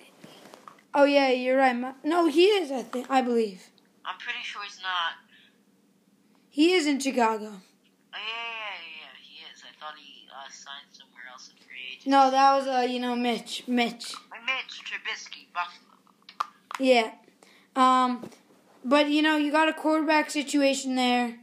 Oh 0.95 1.03
yeah, 1.03 1.29
you're 1.29 1.57
right. 1.57 1.75
Ma- 1.75 1.93
No, 2.03 2.27
he 2.27 2.45
is. 2.45 2.71
I 2.71 2.81
think. 2.83 3.07
I 3.09 3.21
believe 3.21 3.69
I'm 4.05 4.17
pretty 4.17 4.39
sure 4.43 4.63
he's 4.63 4.79
not. 4.81 5.13
he 6.49 6.73
is 6.73 6.87
in 6.87 6.99
Chicago. 6.99 7.45
Oh, 7.45 8.17
yeah, 8.17 8.17
yeah, 8.17 8.97
yeah, 9.01 9.15
he 9.21 9.35
is. 9.53 9.63
I 9.63 9.79
thought 9.79 9.95
he 9.97 10.27
uh, 10.29 10.49
signed 10.51 10.87
somewhere 10.91 11.23
else 11.31 11.49
in 11.49 11.55
free 11.65 11.77
agency. 11.93 12.09
No, 12.09 12.31
that 12.31 12.55
was 12.55 12.67
uh, 12.67 12.85
you 12.91 12.99
know, 12.99 13.15
Mitch. 13.15 13.63
Mitch. 13.67 14.13
Mitch 14.45 14.81
Trubisky, 14.83 15.45
Buffalo. 15.53 15.97
Yeah. 16.79 17.11
Um, 17.75 18.29
but 18.83 19.09
you 19.09 19.21
know, 19.21 19.37
you 19.37 19.51
got 19.51 19.69
a 19.69 19.73
quarterback 19.73 20.29
situation 20.31 20.95
there. 20.95 21.35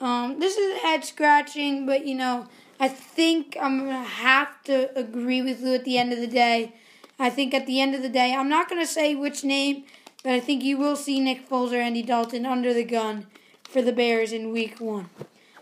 Um, 0.00 0.38
this 0.38 0.56
is 0.56 0.80
head 0.82 1.04
scratching, 1.04 1.84
but 1.86 2.06
you 2.06 2.14
know, 2.14 2.46
I 2.80 2.88
think 2.88 3.56
I'm 3.60 3.78
gonna 3.80 4.04
have 4.04 4.62
to 4.64 4.96
agree 4.98 5.42
with 5.42 5.60
you 5.62 5.74
at 5.74 5.84
the 5.84 5.98
end 5.98 6.12
of 6.12 6.20
the 6.20 6.26
day. 6.26 6.74
I 7.18 7.30
think 7.30 7.52
at 7.52 7.66
the 7.66 7.80
end 7.80 7.94
of 7.94 8.02
the 8.02 8.08
day, 8.08 8.32
I'm 8.34 8.48
not 8.48 8.68
gonna 8.68 8.86
say 8.86 9.14
which 9.14 9.42
name, 9.42 9.84
but 10.22 10.32
I 10.32 10.40
think 10.40 10.62
you 10.62 10.78
will 10.78 10.94
see 10.96 11.18
Nick 11.20 11.48
Foles 11.48 11.72
or 11.72 11.76
Andy 11.80 12.02
Dalton 12.02 12.46
under 12.46 12.72
the 12.72 12.84
gun 12.84 13.26
for 13.64 13.82
the 13.82 13.92
Bears 13.92 14.32
in 14.32 14.52
Week 14.52 14.80
One. 14.80 15.10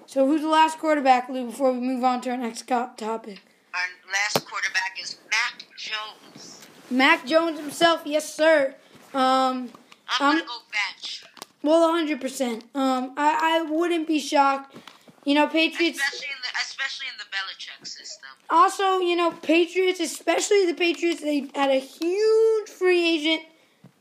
So, 0.05 0.27
who's 0.27 0.43
the 0.43 0.49
last 0.49 0.79
quarterback, 0.79 1.29
Lou? 1.29 1.47
Before 1.47 1.73
we 1.73 1.81
move 1.81 2.05
on 2.05 2.21
to 2.23 2.31
our 2.31 2.37
next 2.37 2.69
topic, 2.69 3.41
Our 3.75 3.81
last 4.13 4.47
quarterback 4.47 4.97
is 5.03 5.17
Mac 5.31 5.65
Jones. 5.77 6.67
Mac 6.91 7.27
Jones 7.27 7.59
himself, 7.59 8.03
yes 8.05 8.33
sir. 8.33 8.75
Um, 9.13 9.71
I'm 10.09 10.21
Um, 10.21 10.37
gonna 10.37 10.43
go 10.47 10.59
bench. 10.71 11.25
Well, 11.63 11.91
hundred 11.91 12.21
percent. 12.21 12.65
Um, 12.75 13.15
I, 13.17 13.59
I 13.59 13.71
wouldn't 13.71 14.07
be 14.07 14.21
shocked. 14.21 14.77
You 15.25 15.35
know, 15.35 15.49
Patriots. 15.49 15.99
Especially 15.99 16.29
especially 16.77 17.07
in 17.09 17.19
the 17.19 17.25
Belichick 17.35 17.87
system. 17.87 18.29
Also, 18.51 18.99
you 18.99 19.17
know, 19.17 19.31
Patriots, 19.31 20.01
especially 20.01 20.67
the 20.67 20.75
Patriots, 20.75 21.23
they 21.23 21.49
had 21.55 21.71
a 21.71 21.79
huge 21.79 22.69
free 22.69 23.17
agent, 23.17 23.43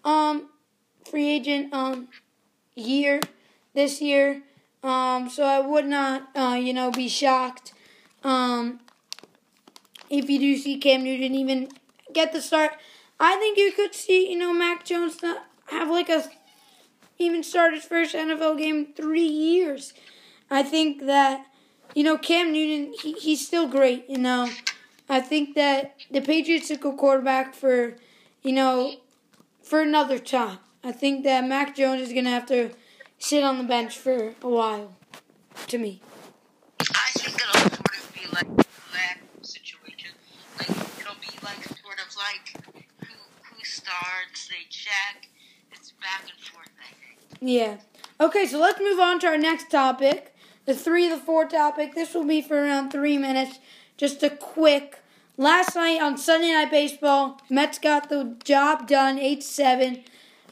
um, 0.03 0.49
free 1.09 1.29
agent 1.29 1.73
um, 1.73 2.09
year 2.75 3.21
this 3.73 4.01
year. 4.01 4.41
Um, 4.83 5.29
so 5.29 5.43
I 5.43 5.59
would 5.59 5.85
not, 5.85 6.29
uh, 6.35 6.59
you 6.61 6.73
know, 6.73 6.91
be 6.91 7.07
shocked, 7.07 7.73
um, 8.23 8.79
if 10.09 10.29
you 10.29 10.37
do 10.37 10.57
see 10.57 10.77
Cam 10.77 11.03
Newton 11.03 11.33
even 11.33 11.69
get 12.13 12.33
the 12.33 12.41
start. 12.41 12.71
I 13.19 13.37
think 13.37 13.57
you 13.57 13.71
could 13.71 13.95
see, 13.95 14.29
you 14.29 14.37
know, 14.37 14.53
Mac 14.53 14.83
Jones 14.85 15.23
not 15.23 15.45
have 15.67 15.89
like 15.89 16.09
a 16.09 16.25
even 17.17 17.41
start 17.43 17.73
his 17.73 17.85
first 17.85 18.13
NFL 18.13 18.57
game 18.57 18.75
in 18.75 18.93
three 18.93 19.25
years. 19.25 19.93
I 20.51 20.61
think 20.61 21.05
that, 21.05 21.45
you 21.95 22.03
know, 22.03 22.17
Cam 22.17 22.51
Newton, 22.51 22.93
he, 23.01 23.13
he's 23.13 23.47
still 23.47 23.67
great, 23.67 24.07
you 24.09 24.19
know. 24.19 24.49
I 25.09 25.21
think 25.21 25.55
that 25.55 25.95
the 26.11 26.21
Patriots 26.21 26.67
took 26.67 26.83
a 26.83 26.91
quarterback 26.91 27.55
for, 27.55 27.95
you 28.43 28.51
know, 28.51 28.97
for 29.63 29.81
another 29.81 30.19
time. 30.19 30.59
I 30.83 30.91
think 30.91 31.23
that 31.23 31.47
Mac 31.47 31.75
Jones 31.75 32.01
is 32.01 32.11
going 32.11 32.25
to 32.25 32.31
have 32.31 32.45
to 32.47 32.71
sit 33.17 33.43
on 33.43 33.57
the 33.57 33.63
bench 33.63 33.97
for 33.97 34.35
a 34.41 34.49
while, 34.49 34.93
to 35.67 35.77
me. 35.77 36.01
I 36.81 37.09
think 37.13 37.35
it'll 37.41 37.61
sort 37.61 37.97
of 37.97 38.11
be 38.13 38.27
like 38.33 38.67
that 38.93 39.17
situation. 39.41 40.11
Like 40.59 40.69
it'll 40.69 41.15
be 41.21 41.33
like 41.43 41.63
sort 41.63 41.99
of 42.05 42.15
like 42.17 42.75
who 42.99 43.15
who 43.55 43.63
starts, 43.63 44.49
they 44.49 44.67
check. 44.69 45.29
It's 45.71 45.93
back 45.93 46.23
and 46.23 46.39
forth. 46.39 46.69
I 46.79 46.93
think. 46.93 47.39
Yeah. 47.41 47.77
Okay, 48.19 48.45
so 48.45 48.59
let's 48.59 48.79
move 48.79 48.99
on 48.99 49.19
to 49.21 49.27
our 49.27 49.37
next 49.37 49.71
topic, 49.71 50.34
the 50.65 50.75
three 50.75 51.07
the 51.09 51.17
four 51.17 51.45
topic. 51.45 51.95
This 51.95 52.13
will 52.13 52.25
be 52.25 52.41
for 52.41 52.63
around 52.63 52.91
three 52.91 53.17
minutes. 53.17 53.59
Just 53.97 54.23
a 54.23 54.29
quick. 54.29 54.99
Last 55.37 55.75
night 55.75 56.01
on 56.01 56.17
Sunday 56.17 56.53
Night 56.53 56.71
Baseball, 56.71 57.41
Mets 57.49 57.77
got 57.79 58.09
the 58.09 58.35
job 58.43 58.87
done, 58.87 59.19
eight 59.19 59.43
seven. 59.43 60.03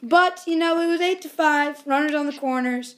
But 0.01 0.43
you 0.45 0.57
know 0.57 0.81
it 0.81 0.87
was 0.87 1.01
eight 1.01 1.21
to 1.21 1.29
five. 1.29 1.81
Runners 1.85 2.13
on 2.13 2.25
the 2.25 2.33
corners. 2.33 2.95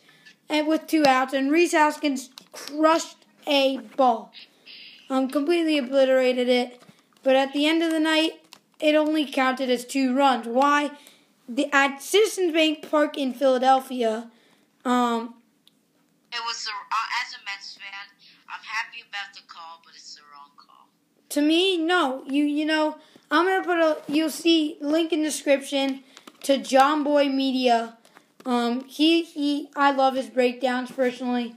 and 0.49 0.67
with 0.67 0.87
two 0.87 1.05
outs, 1.05 1.33
and 1.33 1.51
Rhys 1.51 1.73
Hoskins 1.73 2.29
crushed 2.51 3.17
a 3.47 3.77
ball, 3.95 4.31
um, 5.09 5.27
completely 5.29 5.77
obliterated 5.77 6.47
it. 6.49 6.81
But 7.23 7.35
at 7.35 7.53
the 7.53 7.65
end 7.65 7.81
of 7.83 7.91
the 7.91 7.99
night, 7.99 8.41
it 8.79 8.95
only 8.95 9.25
counted 9.25 9.69
as 9.69 9.85
two 9.85 10.15
runs. 10.15 10.47
Why? 10.47 10.91
The, 11.47 11.71
at 11.73 12.01
Citizens 12.01 12.53
Bank 12.53 12.89
Park 12.89 13.17
in 13.17 13.33
Philadelphia, 13.33 14.29
um, 14.83 15.34
it 16.35 16.43
was 16.45 16.67
uh, 16.67 17.23
as 17.23 17.33
a 17.33 17.43
Mets 17.45 17.75
fan, 17.75 18.07
I'm 18.49 18.63
happy 18.63 19.03
about 19.07 19.33
the 19.33 19.41
call, 19.47 19.81
but 19.83 19.93
it's 19.95 20.15
the 20.15 20.21
wrong 20.33 20.51
call. 20.57 20.89
To 21.29 21.41
me, 21.41 21.77
no. 21.77 22.23
You 22.27 22.43
you 22.43 22.65
know, 22.65 22.97
I'm 23.31 23.45
gonna 23.45 23.63
put 23.63 23.79
a. 23.79 23.97
You'll 24.11 24.29
see 24.29 24.77
link 24.81 25.13
in 25.13 25.23
description 25.23 26.03
to 26.43 26.57
Jomboy 26.57 27.33
Media. 27.33 27.97
Um, 28.45 28.83
he 28.85 29.23
he. 29.23 29.69
I 29.75 29.91
love 29.91 30.15
his 30.15 30.29
breakdowns 30.29 30.91
personally. 30.91 31.55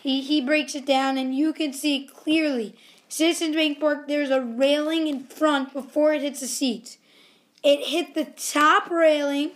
He 0.00 0.22
he 0.22 0.40
breaks 0.40 0.74
it 0.74 0.86
down, 0.86 1.18
and 1.18 1.34
you 1.34 1.52
can 1.52 1.72
see 1.72 2.06
clearly. 2.06 2.76
Citizens 3.08 3.56
Bank 3.56 3.80
Park. 3.80 4.06
There's 4.06 4.30
a 4.30 4.40
railing 4.40 5.08
in 5.08 5.24
front 5.24 5.72
before 5.72 6.12
it 6.12 6.22
hits 6.22 6.40
the 6.40 6.46
seats. 6.46 6.98
It 7.62 7.88
hit 7.88 8.14
the 8.14 8.24
top 8.24 8.88
railing. 8.90 9.50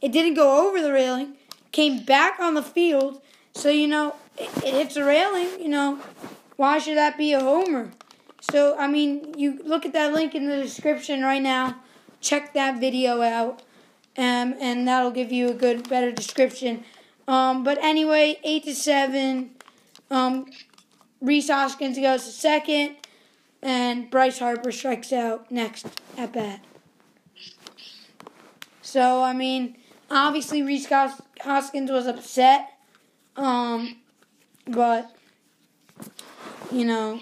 It 0.00 0.12
didn't 0.12 0.34
go 0.34 0.68
over 0.68 0.82
the 0.82 0.92
railing. 0.92 1.36
Came 1.72 2.04
back 2.04 2.38
on 2.38 2.54
the 2.54 2.62
field 2.62 3.22
so, 3.64 3.70
you 3.70 3.86
know, 3.86 4.14
it, 4.36 4.50
it 4.62 4.74
hits 4.74 4.96
a 4.96 5.04
railing, 5.06 5.58
you 5.58 5.70
know, 5.70 5.98
why 6.56 6.78
should 6.78 6.98
that 6.98 7.16
be 7.16 7.32
a 7.32 7.40
homer? 7.40 7.92
So, 8.42 8.76
I 8.76 8.86
mean, 8.86 9.32
you 9.38 9.58
look 9.64 9.86
at 9.86 9.94
that 9.94 10.12
link 10.12 10.34
in 10.34 10.50
the 10.50 10.58
description 10.58 11.22
right 11.22 11.40
now, 11.40 11.76
check 12.20 12.52
that 12.52 12.78
video 12.78 13.22
out, 13.22 13.62
um, 14.18 14.54
and 14.60 14.86
that'll 14.86 15.12
give 15.12 15.32
you 15.32 15.48
a 15.48 15.54
good, 15.54 15.88
better 15.88 16.12
description. 16.12 16.84
Um, 17.26 17.64
but 17.64 17.78
anyway, 17.82 18.38
8 18.44 18.64
to 18.64 18.74
7, 18.74 19.50
um, 20.10 20.44
Rhys 21.22 21.48
Hoskins 21.48 21.98
goes 21.98 22.26
to 22.26 22.32
second, 22.32 22.96
and 23.62 24.10
Bryce 24.10 24.40
Harper 24.40 24.72
strikes 24.72 25.10
out 25.10 25.50
next 25.50 25.86
at 26.18 26.34
bat. 26.34 26.62
So, 28.82 29.22
I 29.22 29.32
mean, 29.32 29.78
obviously, 30.10 30.62
Rhys 30.62 30.86
Hoskins 30.86 31.90
was 31.90 32.06
upset 32.06 32.73
um, 33.36 33.96
but 34.66 35.14
you 36.72 36.84
know, 36.84 37.20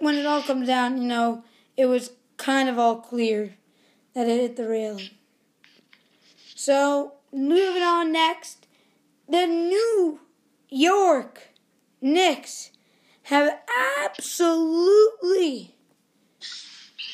when 0.00 0.16
it 0.16 0.26
all 0.26 0.42
comes 0.42 0.66
down, 0.66 1.00
you 1.00 1.08
know, 1.08 1.44
it 1.76 1.86
was 1.86 2.10
kind 2.36 2.68
of 2.68 2.78
all 2.78 2.96
clear 2.96 3.54
that 4.14 4.28
it 4.28 4.40
hit 4.40 4.56
the 4.56 4.68
railing. 4.68 5.10
So 6.54 7.14
moving 7.32 7.82
on 7.82 8.12
next, 8.12 8.66
the 9.28 9.46
New 9.46 10.20
York 10.68 11.48
Knicks 12.00 12.70
have 13.24 13.58
absolutely 14.04 15.74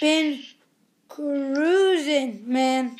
been 0.00 0.42
cruising, 1.08 2.42
man. 2.46 2.96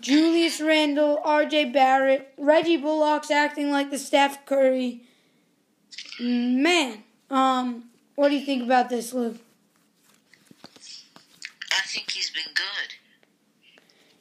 Julius 0.00 0.60
Randle, 0.60 1.20
RJ 1.24 1.72
Barrett, 1.72 2.32
Reggie 2.38 2.76
Bullock's 2.76 3.30
acting 3.30 3.70
like 3.70 3.90
the 3.90 3.98
Steph 3.98 4.46
Curry. 4.46 5.02
Man, 6.18 7.04
um, 7.30 7.84
what 8.14 8.28
do 8.28 8.36
you 8.36 8.44
think 8.44 8.62
about 8.62 8.88
this, 8.88 9.12
Lou? 9.12 9.38
I 11.72 11.82
think 11.86 12.10
he's 12.10 12.30
been 12.30 12.52
good. 12.54 12.94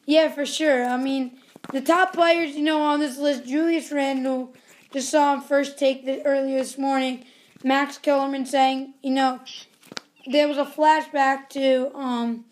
Yeah, 0.06 0.30
for 0.30 0.46
sure. 0.46 0.86
I 0.86 0.98
mean, 0.98 1.38
the 1.72 1.82
top 1.82 2.14
players, 2.14 2.56
you 2.56 2.64
know, 2.64 2.82
on 2.82 3.00
this 3.00 3.18
list, 3.18 3.46
Julius 3.46 3.92
Randle, 3.92 4.54
just 4.92 5.10
saw 5.10 5.34
him 5.34 5.42
first 5.42 5.78
take 5.78 6.06
the, 6.06 6.26
earlier 6.26 6.58
this 6.58 6.78
morning. 6.78 7.26
Max 7.64 7.98
Kellerman 7.98 8.46
saying, 8.46 8.94
you 9.04 9.12
know, 9.12 9.40
there 10.26 10.48
was 10.48 10.58
a 10.58 10.66
flashback 10.66 11.50
to 11.50 11.96
um, 11.96 12.46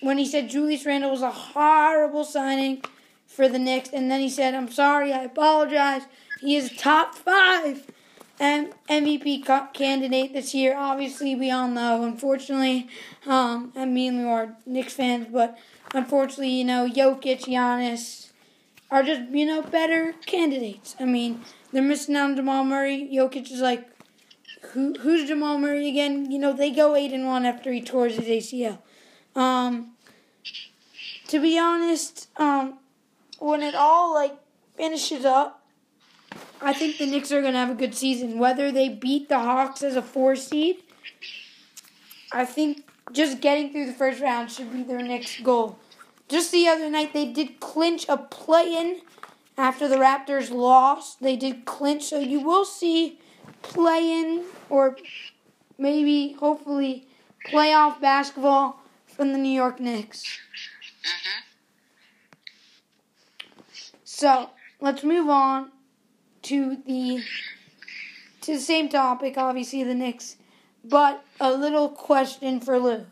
when 0.00 0.18
he 0.18 0.26
said 0.26 0.48
Julius 0.48 0.86
Randle 0.86 1.10
was 1.10 1.22
a 1.22 1.30
horrible 1.30 2.24
signing 2.24 2.82
for 3.26 3.48
the 3.48 3.58
Knicks, 3.58 3.90
and 3.92 4.10
then 4.10 4.20
he 4.20 4.28
said, 4.28 4.54
"I'm 4.54 4.70
sorry, 4.70 5.12
I 5.12 5.24
apologize." 5.24 6.02
He 6.40 6.56
is 6.56 6.72
top 6.76 7.14
five 7.14 7.86
and 8.40 8.72
MVP 8.88 9.44
candidate 9.74 10.32
this 10.32 10.54
year. 10.54 10.74
Obviously, 10.76 11.34
we 11.34 11.50
all 11.50 11.68
know. 11.68 12.02
Unfortunately, 12.02 12.88
um, 13.26 13.72
I 13.76 13.84
mean 13.84 14.18
we 14.18 14.24
are 14.24 14.56
Knicks 14.66 14.94
fans, 14.94 15.28
but 15.30 15.58
unfortunately, 15.94 16.50
you 16.50 16.64
know, 16.64 16.88
Jokic, 16.88 17.42
Giannis 17.42 18.30
are 18.90 19.02
just 19.02 19.30
you 19.30 19.44
know 19.44 19.62
better 19.62 20.14
candidates. 20.26 20.96
I 20.98 21.04
mean, 21.04 21.42
they're 21.72 21.82
missing 21.82 22.16
out 22.16 22.30
on 22.30 22.36
Jamal 22.36 22.64
Murray. 22.64 23.08
Jokic 23.12 23.52
is 23.52 23.60
like, 23.60 23.86
who 24.72 24.94
who's 25.00 25.28
Jamal 25.28 25.58
Murray 25.58 25.88
again? 25.88 26.30
You 26.30 26.38
know, 26.38 26.52
they 26.52 26.70
go 26.70 26.96
eight 26.96 27.12
and 27.12 27.26
one 27.26 27.44
after 27.44 27.70
he 27.72 27.82
tore 27.82 28.08
his 28.08 28.18
ACL. 28.18 28.78
Um, 29.34 29.92
to 31.28 31.40
be 31.40 31.58
honest, 31.58 32.28
um, 32.36 32.78
when 33.38 33.62
it 33.62 33.74
all 33.74 34.12
like 34.14 34.34
finishes 34.76 35.24
up, 35.24 35.64
I 36.60 36.72
think 36.72 36.98
the 36.98 37.06
Knicks 37.06 37.32
are 37.32 37.40
gonna 37.40 37.58
have 37.58 37.70
a 37.70 37.74
good 37.74 37.94
season. 37.94 38.38
Whether 38.38 38.70
they 38.72 38.88
beat 38.88 39.28
the 39.28 39.38
Hawks 39.38 39.82
as 39.82 39.96
a 39.96 40.02
four 40.02 40.36
seed, 40.36 40.78
I 42.32 42.44
think 42.44 42.84
just 43.12 43.40
getting 43.40 43.72
through 43.72 43.86
the 43.86 43.92
first 43.92 44.20
round 44.20 44.50
should 44.50 44.72
be 44.72 44.82
their 44.82 45.02
next 45.02 45.42
goal. 45.42 45.78
Just 46.28 46.52
the 46.52 46.68
other 46.68 46.88
night, 46.90 47.12
they 47.12 47.32
did 47.32 47.58
clinch 47.60 48.06
a 48.08 48.16
play-in 48.16 49.00
after 49.58 49.88
the 49.88 49.96
Raptors 49.96 50.50
lost. 50.50 51.20
They 51.20 51.36
did 51.36 51.64
clinch, 51.64 52.04
so 52.04 52.20
you 52.20 52.40
will 52.40 52.64
see 52.64 53.18
play-in 53.62 54.44
or 54.68 54.96
maybe, 55.76 56.32
hopefully, 56.34 57.08
playoff 57.48 58.00
basketball 58.00 58.79
from 59.20 59.32
the 59.32 59.38
New 59.38 59.52
York 59.52 59.78
Knicks. 59.78 60.22
Mm-hmm. 61.04 61.40
So 64.02 64.48
let's 64.80 65.04
move 65.04 65.28
on 65.28 65.72
to 66.44 66.78
the 66.86 67.22
to 68.40 68.54
the 68.54 68.60
same 68.60 68.88
topic, 68.88 69.36
obviously 69.36 69.84
the 69.84 69.94
Knicks, 69.94 70.36
but 70.82 71.22
a 71.38 71.52
little 71.52 71.90
question 71.90 72.60
for 72.60 72.78
Lou. 72.78 73.04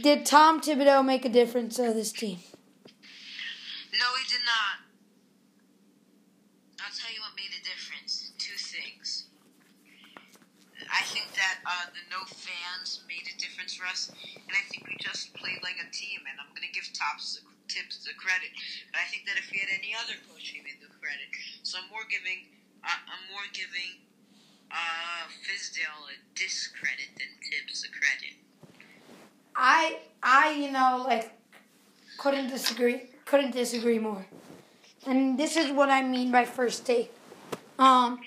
Did 0.00 0.24
Tom 0.24 0.60
Thibodeau 0.60 1.04
make 1.04 1.24
a 1.24 1.28
difference 1.28 1.74
to 1.74 1.92
this 1.92 2.12
team? 2.12 2.38
No, 2.86 4.06
he 4.16 4.28
did 4.30 4.44
not. 4.46 4.78
I'll 6.86 6.94
tell 6.96 7.12
you 7.12 7.20
what 7.20 7.32
made 7.34 7.50
a 7.50 7.64
difference. 7.64 8.30
Two 8.38 8.56
things. 8.56 9.29
I 10.88 11.02
think 11.12 11.28
that 11.36 11.60
uh, 11.66 11.92
the 11.92 12.04
no 12.08 12.24
fans 12.24 13.04
made 13.04 13.28
a 13.28 13.36
difference 13.36 13.76
for 13.76 13.84
us, 13.84 14.08
and 14.08 14.54
I 14.54 14.64
think 14.72 14.88
we 14.88 14.96
just 15.00 15.34
played 15.34 15.60
like 15.62 15.76
a 15.76 15.88
team. 15.92 16.24
And 16.24 16.40
I'm 16.40 16.48
gonna 16.56 16.72
give 16.72 16.88
Tops 16.96 17.40
Tips 17.68 18.02
the 18.02 18.14
credit, 18.18 18.50
but 18.90 18.98
I 18.98 19.06
think 19.12 19.26
that 19.30 19.38
if 19.38 19.46
we 19.52 19.62
had 19.62 19.70
any 19.70 19.94
other 19.94 20.18
coach, 20.26 20.50
he 20.50 20.58
made 20.58 20.82
the 20.82 20.90
credit. 20.98 21.30
So 21.62 21.78
I'm 21.78 21.86
more 21.86 22.02
giving, 22.10 22.50
uh, 22.82 22.98
I'm 23.06 23.24
more 23.30 23.46
giving 23.54 24.02
uh, 24.74 25.30
Fizdale 25.46 26.10
a 26.10 26.16
discredit 26.34 27.14
than 27.14 27.30
Thibs 27.46 27.82
the 27.82 27.88
credit. 27.94 28.34
I, 29.54 29.98
I, 30.22 30.50
you 30.52 30.72
know, 30.72 31.04
like 31.06 31.30
couldn't 32.18 32.48
disagree, 32.48 33.02
couldn't 33.24 33.52
disagree 33.52 33.98
more. 33.98 34.26
And 35.06 35.38
this 35.38 35.56
is 35.56 35.70
what 35.70 35.90
I 35.90 36.02
mean 36.02 36.30
by 36.30 36.44
first 36.44 36.84
take. 36.84 37.12
Um, 37.78 38.20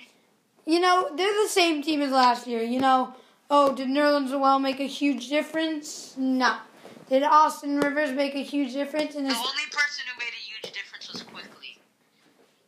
you 0.65 0.79
know, 0.79 1.09
they're 1.15 1.43
the 1.43 1.49
same 1.49 1.81
team 1.81 2.01
as 2.01 2.11
last 2.11 2.47
year. 2.47 2.61
You 2.61 2.79
know, 2.79 3.13
oh, 3.49 3.73
did 3.73 3.87
Nerlens 3.87 4.31
Noel 4.31 4.59
make 4.59 4.79
a 4.79 4.87
huge 4.87 5.29
difference? 5.29 6.15
No. 6.17 6.57
Did 7.09 7.23
Austin 7.23 7.79
Rivers 7.79 8.11
make 8.11 8.33
a 8.33 8.43
huge 8.43 8.73
difference? 8.73 9.15
In 9.15 9.25
this? 9.25 9.33
The 9.33 9.39
only 9.39 9.63
person 9.71 10.05
who 10.07 10.19
made 10.19 10.31
a 10.31 10.43
huge 10.43 10.73
difference 10.73 11.11
was 11.11 11.23
Quickley. 11.23 11.77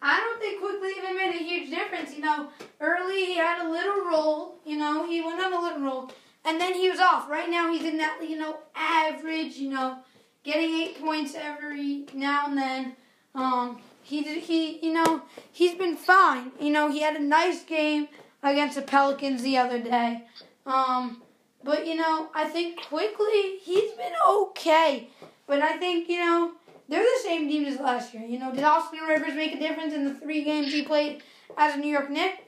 I 0.02 0.20
don't 0.20 0.40
think 0.40 0.62
Quickley 0.62 0.92
even 0.98 1.16
made 1.16 1.36
a 1.36 1.44
huge 1.44 1.70
difference. 1.70 2.14
You 2.14 2.22
know, 2.22 2.50
early 2.82 3.26
he 3.26 3.38
had 3.38 3.66
a 3.66 3.70
little 3.70 4.06
roll. 4.06 4.60
You 4.66 4.78
know, 4.78 5.08
he 5.08 5.22
went 5.22 5.42
on 5.42 5.54
a 5.54 5.60
little 5.60 5.80
roll, 5.80 6.12
and 6.44 6.60
then 6.60 6.74
he 6.74 6.90
was 6.90 7.00
off. 7.00 7.30
Right 7.30 7.50
now 7.50 7.72
he's 7.72 7.86
in 7.86 7.98
that 7.98 8.20
you 8.28 8.38
know 8.38 8.58
average. 8.76 9.56
You 9.56 9.70
know, 9.70 9.98
getting 10.44 10.76
eight 10.76 11.00
points 11.02 11.34
every 11.36 12.06
now 12.14 12.48
and 12.48 12.58
then. 12.58 12.96
Um, 13.34 13.80
he 14.06 14.22
did 14.24 14.44
he 14.44 14.86
you 14.86 14.94
know 14.94 15.24
he's 15.52 15.76
been 15.76 15.98
fine. 15.98 16.52
You 16.60 16.72
know 16.72 16.90
he 16.90 17.02
had 17.02 17.16
a 17.16 17.24
nice 17.24 17.64
game 17.64 18.08
against 18.44 18.76
the 18.76 18.84
Pelicans 18.84 19.42
the 19.42 19.58
other 19.58 19.82
day. 19.82 20.24
Um, 20.66 21.24
but 21.64 21.88
you 21.88 21.96
know 21.96 22.30
I 22.34 22.46
think 22.46 22.82
Quickley 22.88 23.58
he's 23.62 23.92
been 23.94 24.14
okay. 24.28 25.10
But 25.48 25.62
I 25.62 25.78
think 25.78 26.08
you 26.08 26.20
know 26.20 26.52
they're 26.88 27.04
the 27.04 27.24
same 27.24 27.50
team 27.50 27.66
as 27.66 27.80
last 27.80 28.14
year. 28.14 28.24
You 28.24 28.38
know 28.40 28.54
did 28.54 28.64
Austin 28.64 29.00
Rivers 29.00 29.34
make 29.34 29.56
a 29.56 29.60
difference 29.60 29.94
in 29.94 30.06
the 30.06 30.14
three 30.14 30.44
games 30.44 30.72
he 30.72 30.84
played 30.84 31.24
as 31.58 31.76
a 31.76 31.78
New 31.78 31.92
York 31.92 32.10
Knick? 32.12 32.46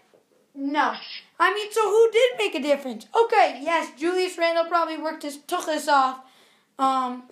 No. 0.53 0.95
I 1.39 1.53
mean, 1.53 1.71
so 1.71 1.81
who 1.87 2.11
did 2.11 2.37
make 2.37 2.55
a 2.55 2.61
difference? 2.61 3.05
Okay, 3.15 3.59
yes, 3.61 3.91
Julius 3.99 4.37
Randle 4.37 4.65
probably 4.65 4.97
worked 4.97 5.23
his 5.23 5.37
took 5.37 5.67
us 5.67 5.87
off. 5.87 6.19
Um, 6.79 7.23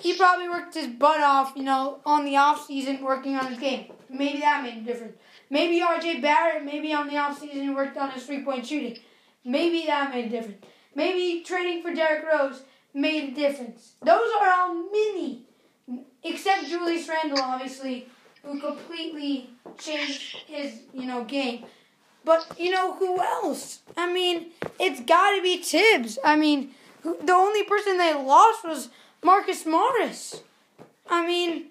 he 0.00 0.16
probably 0.16 0.48
worked 0.48 0.74
his 0.74 0.88
butt 0.88 1.20
off, 1.20 1.52
you 1.56 1.62
know, 1.62 2.00
on 2.04 2.24
the 2.24 2.36
off 2.36 2.66
season 2.66 3.02
working 3.02 3.36
on 3.36 3.46
his 3.46 3.58
game. 3.58 3.92
Maybe 4.08 4.40
that 4.40 4.62
made 4.62 4.78
a 4.78 4.80
difference. 4.82 5.16
Maybe 5.50 5.80
RJ 5.80 6.20
Barrett, 6.20 6.64
maybe 6.64 6.92
on 6.92 7.08
the 7.08 7.16
off 7.16 7.38
season 7.38 7.74
worked 7.74 7.96
on 7.96 8.10
his 8.10 8.24
three 8.24 8.44
point 8.44 8.66
shooting. 8.66 8.98
Maybe 9.44 9.86
that 9.86 10.12
made 10.12 10.26
a 10.26 10.28
difference. 10.28 10.64
Maybe 10.94 11.42
trading 11.44 11.82
for 11.82 11.92
Derrick 11.92 12.24
Rose 12.24 12.62
made 12.92 13.32
a 13.32 13.34
difference. 13.34 13.94
Those 14.02 14.30
are 14.40 14.52
all 14.52 14.74
mini, 14.90 15.42
except 16.22 16.68
Julius 16.68 17.08
Randle, 17.08 17.42
obviously, 17.42 18.08
who 18.42 18.60
completely 18.60 19.50
changed 19.78 20.36
his, 20.46 20.80
you 20.92 21.06
know, 21.06 21.24
game. 21.24 21.64
But 22.24 22.46
you 22.58 22.70
know 22.70 22.94
who 22.94 23.20
else? 23.20 23.80
I 23.96 24.10
mean, 24.10 24.46
it's 24.80 25.00
got 25.00 25.36
to 25.36 25.42
be 25.42 25.58
Thibs. 25.58 26.18
I 26.24 26.36
mean, 26.36 26.70
the 27.02 27.32
only 27.32 27.64
person 27.64 27.98
they 27.98 28.14
lost 28.14 28.64
was 28.64 28.88
Marcus 29.24 29.64
Morris. 29.64 30.42
I 31.08 31.26
mean, 31.26 31.70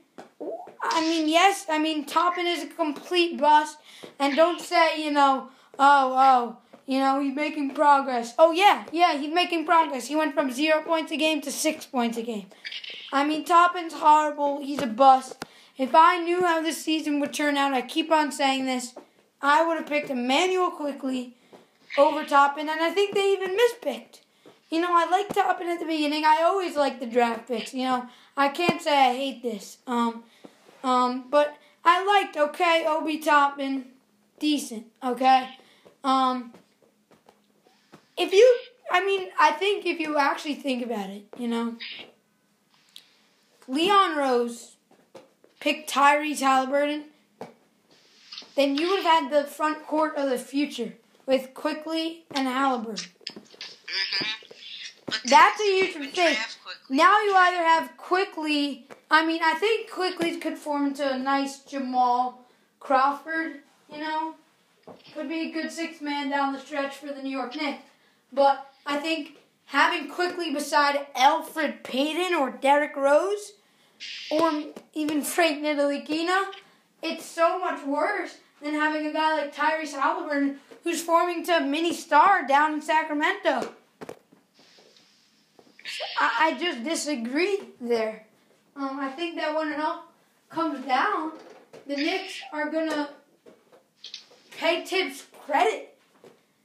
I 0.82 1.02
mean, 1.02 1.30
yes. 1.30 1.68
I 1.70 1.78
mean, 1.78 2.04
Toppin 2.04 2.48
is 2.48 2.63
a 2.63 2.68
complete 2.68 3.39
bust, 3.39 3.78
and 4.20 4.36
don't 4.36 4.60
say 4.60 5.04
you 5.04 5.12
know, 5.12 5.50
oh, 5.78 6.16
oh, 6.18 6.58
you 6.88 7.00
know, 7.00 7.22
he's 7.22 7.36
making 7.36 7.76
progress. 7.76 8.34
Oh 8.39 8.52
yeah, 8.52 8.86
yeah, 8.92 9.16
he's 9.18 9.32
making 9.32 9.66
progress. 9.68 10.08
He 10.08 10.16
went 10.16 10.34
from 10.34 10.52
zero 10.52 10.82
points 10.82 11.12
a 11.12 11.18
game 11.18 11.42
to 11.42 11.52
six 11.52 11.86
points 11.86 12.18
a 12.18 12.24
game. 12.24 12.48
I 13.13 13.24
mean, 13.24 13.46
Toppin's 13.46 13.94
horrible. 13.94 14.60
He's 14.62 14.82
a 14.82 14.88
bust. 14.88 15.46
If 15.78 15.94
I 15.94 16.18
knew 16.18 16.42
how 16.42 16.60
this 16.62 16.84
season 16.84 17.20
would 17.20 17.34
turn 17.34 17.56
out, 17.56 17.74
I 17.74 17.84
keep 17.84 18.12
on 18.12 18.32
saying 18.32 18.66
this. 18.66 18.96
I 19.44 19.66
would 19.66 19.78
have 19.78 19.88
picked 19.88 20.10
Immanuel 20.10 20.72
Quickley 20.72 21.36
over 22.00 22.24
Toppin, 22.24 22.68
and 22.68 22.82
I 22.82 22.89
think 22.89 23.13
they 23.13 23.32
even 23.34 23.56
mispicked. 23.56 24.23
You 24.74 24.82
know, 24.82 24.90
I 24.90 25.08
liked 25.08 25.36
Toppin 25.36 25.68
at 25.68 25.80
the 25.80 25.86
beginning. 25.86 26.26
I 26.26 26.42
always 26.42 26.76
like 26.76 27.00
the 27.00 27.06
draft 27.06 27.48
picks. 27.48 27.76
You 27.76 27.84
know, 27.84 28.08
I 28.36 28.50
can't 28.50 28.82
say 28.82 28.92
I 28.92 29.16
hate 29.16 29.44
this. 29.44 29.78
Um, 29.86 30.24
um, 30.84 31.26
but 31.30 31.56
I 31.86 32.04
liked 32.04 32.38
okay, 32.38 32.84
Obi 32.88 33.20
Toppin, 33.20 33.86
decent. 34.40 34.88
Okay, 35.04 35.48
um, 36.04 36.54
if 38.18 38.34
you, 38.34 38.58
I 38.90 39.06
mean, 39.06 39.30
I 39.40 39.52
think 39.52 39.86
if 39.86 40.00
you 40.00 40.18
actually 40.18 40.56
think 40.56 40.84
about 40.84 41.12
it, 41.12 41.28
you 41.38 41.48
know, 41.48 41.76
Leon 43.68 44.18
Rose 44.18 44.76
picked 45.60 45.88
Tyrese 45.88 46.40
Halliburton 46.40 47.04
then 48.56 48.76
you 48.76 48.90
would 48.90 49.04
have 49.04 49.24
had 49.24 49.32
the 49.32 49.48
front 49.50 49.86
court 49.86 50.16
of 50.18 50.30
the 50.30 50.38
future 50.38 50.94
with 51.26 51.54
Quickley 51.54 52.26
and 52.32 52.48
Halliburton. 52.48 53.10
Mm-hmm. 53.28 54.53
That's 55.26 55.62
a 55.62 55.63
huge 55.63 55.95
mistake. 55.97 56.38
Now 56.89 57.21
you 57.21 57.34
either 57.36 57.63
have 57.63 57.97
Quickley. 57.97 58.88
I 59.10 59.26
mean, 59.26 59.41
I 59.43 59.54
think 59.56 59.91
Quickley 59.91 60.38
could 60.38 60.58
form 60.58 60.88
into 60.88 61.13
a 61.13 61.17
nice 61.17 61.60
Jamal 61.60 62.45
Crawford. 62.80 63.60
You 63.91 63.99
know, 63.99 64.36
could 65.13 65.30
be 65.30 65.49
a 65.49 65.52
good 65.52 65.71
six 65.71 66.02
man 66.02 66.30
down 66.30 66.54
the 66.54 66.60
stretch 66.60 66.95
for 66.97 67.08
the 67.08 67.21
New 67.21 67.30
York 67.30 67.56
Knicks. 67.56 67.84
But 68.32 68.71
I 68.86 68.97
think 68.97 69.38
having 69.65 70.10
Quickley 70.10 70.54
beside 70.54 71.08
Elfrid 71.15 71.84
Payton 71.84 72.36
or 72.36 72.49
Derrick 72.52 72.95
Rose, 72.95 73.54
or 74.32 74.63
even 74.93 75.21
Frank 75.21 75.63
Ntilikina, 75.63 76.45
it's 77.02 77.26
so 77.26 77.60
much 77.60 77.86
worse 77.86 78.38
than 78.62 78.73
having 78.73 79.06
a 79.06 79.13
guy 79.13 79.38
like 79.38 79.56
Tyrese 79.56 79.93
Halliburton 79.93 80.60
who's 80.84 81.02
forming 81.02 81.45
to 81.45 81.58
a 81.58 81.62
mini 81.62 81.93
star 81.93 82.45
down 82.47 82.73
in 82.73 82.82
Sacramento. 82.82 83.73
I, 86.19 86.32
I 86.39 86.58
just 86.60 86.84
disagree 86.84 87.60
there. 87.79 88.25
Um, 88.75 88.99
I 88.99 89.10
think 89.10 89.36
that 89.36 89.56
when 89.56 89.71
it 89.71 89.79
all 89.79 90.06
comes 90.49 90.86
down, 90.86 91.34
the 91.88 91.95
Knicks 91.95 92.41
are 92.51 92.69
gonna 92.71 93.10
pay 94.58 94.86
Thibs 94.86 95.25
credit. 95.45 95.95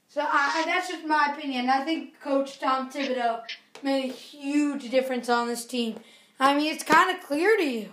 So 0.08 0.22
I, 0.22 0.62
I, 0.62 0.64
that's 0.64 0.88
just 0.88 1.04
my 1.06 1.34
opinion. 1.36 1.68
I 1.68 1.84
think 1.84 2.20
Coach 2.20 2.58
Tom 2.58 2.90
Thibodeau 2.90 3.42
made 3.82 4.10
a 4.10 4.12
huge 4.12 4.90
difference 4.90 5.28
on 5.28 5.46
this 5.46 5.64
team. 5.66 6.00
I 6.40 6.56
mean, 6.56 6.72
it's 6.72 6.84
kind 6.84 7.16
of 7.16 7.22
clear 7.24 7.56
to 7.56 7.64
you. 7.64 7.90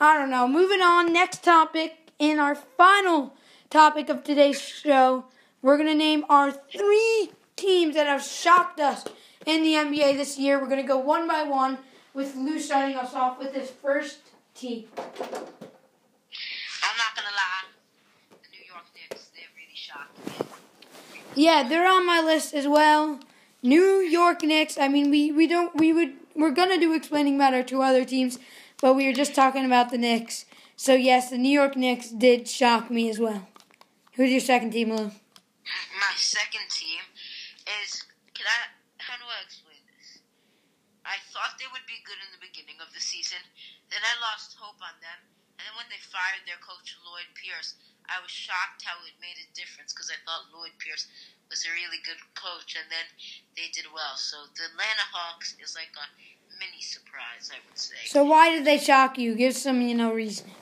I 0.00 0.18
don't 0.18 0.30
know. 0.30 0.48
Moving 0.48 0.80
on, 0.80 1.12
next 1.12 1.44
topic 1.44 2.10
in 2.18 2.38
our 2.38 2.54
final 2.54 3.34
topic 3.70 4.08
of 4.08 4.24
today's 4.24 4.60
show, 4.60 5.26
we're 5.60 5.76
to 5.76 5.94
name 5.94 6.24
our 6.28 6.50
three 6.50 7.30
teams 7.56 7.94
that 7.94 8.06
have 8.06 8.22
shocked 8.22 8.80
us 8.80 9.04
in 9.46 9.62
the 9.62 9.74
NBA 9.74 10.16
this 10.16 10.38
year. 10.38 10.60
We're 10.60 10.68
going 10.68 10.82
to 10.82 10.86
go 10.86 10.98
one 10.98 11.26
by 11.26 11.42
one 11.42 11.78
with 12.14 12.34
Lou 12.36 12.58
starting 12.58 12.96
us 12.96 13.14
off 13.14 13.38
with 13.38 13.54
his 13.54 13.70
first 13.70 14.18
team. 14.54 14.84
I'm 14.96 15.06
not 16.98 17.14
going 17.14 17.28
to 17.28 17.34
lie. 17.34 17.64
The 18.30 18.48
New 18.52 18.64
York 18.66 18.84
Knicks, 18.94 19.30
they're 19.34 19.44
really 19.56 19.74
shocked. 19.74 20.18
Yeah, 21.34 21.66
they're 21.68 21.88
on 21.88 22.06
my 22.06 22.20
list 22.20 22.54
as 22.54 22.68
well. 22.68 23.20
New 23.62 24.00
York 24.00 24.42
Knicks. 24.42 24.76
I 24.76 24.88
mean, 24.88 25.10
we, 25.10 25.30
we 25.30 25.46
don't 25.46 25.74
we 25.78 25.92
would 25.92 26.14
we're 26.34 26.50
gonna 26.50 26.78
do 26.78 26.92
explaining 26.94 27.36
about 27.36 27.54
our 27.54 27.62
two 27.62 27.80
other 27.80 28.04
teams, 28.04 28.38
but 28.80 28.94
we 28.94 29.06
were 29.06 29.14
just 29.14 29.34
talking 29.34 29.64
about 29.64 29.90
the 29.90 29.98
Knicks. 29.98 30.44
So 30.74 30.94
yes, 30.94 31.30
the 31.30 31.38
New 31.38 31.52
York 31.52 31.76
Knicks 31.76 32.10
did 32.10 32.48
shock 32.48 32.90
me 32.90 33.08
as 33.08 33.20
well. 33.20 33.46
Who's 34.18 34.34
your 34.34 34.42
second 34.42 34.72
team, 34.72 34.90
Lou? 34.90 35.06
My 35.06 36.14
second 36.16 36.66
team 36.74 37.06
is. 37.86 38.02
Can 38.34 38.50
I? 38.50 38.74
How 38.98 39.14
do 39.14 39.22
I 39.30 39.46
explain 39.46 39.78
this? 39.94 40.18
I 41.06 41.22
thought 41.30 41.54
they 41.62 41.70
would 41.70 41.86
be 41.86 42.02
good 42.02 42.18
in 42.18 42.34
the 42.34 42.42
beginning 42.42 42.82
of 42.82 42.90
the 42.90 43.00
season. 43.00 43.38
Then 43.94 44.02
I 44.02 44.18
lost 44.18 44.58
hope 44.58 44.82
on 44.82 44.98
them. 44.98 45.20
And 45.54 45.62
then 45.70 45.74
when 45.78 45.86
they 45.86 46.01
fired 46.12 46.44
their 46.44 46.60
coach 46.60 46.92
Lloyd 47.00 47.32
Pierce, 47.32 47.80
I 48.04 48.20
was 48.20 48.28
shocked 48.28 48.84
how 48.84 49.00
it 49.08 49.16
made 49.24 49.40
a 49.40 49.48
difference 49.56 49.96
because 49.96 50.12
I 50.12 50.20
thought 50.28 50.52
Lloyd 50.52 50.76
Pierce 50.76 51.08
was 51.48 51.64
a 51.64 51.72
really 51.72 52.00
good 52.04 52.20
coach, 52.36 52.76
and 52.76 52.84
then 52.92 53.08
they 53.56 53.72
did 53.72 53.88
well. 53.88 54.20
So 54.20 54.44
the 54.52 54.68
Atlanta 54.68 55.08
Hawks 55.08 55.56
is 55.56 55.72
like 55.72 55.92
a 55.96 56.06
mini 56.60 56.84
surprise, 56.84 57.48
I 57.48 57.64
would 57.64 57.80
say. 57.80 57.96
So 58.04 58.24
why 58.24 58.52
did 58.52 58.68
they 58.68 58.76
shock 58.76 59.16
you? 59.16 59.32
Give 59.34 59.56
some, 59.56 59.80
you 59.80 59.96
know, 59.96 60.12
reasoning. 60.12 60.54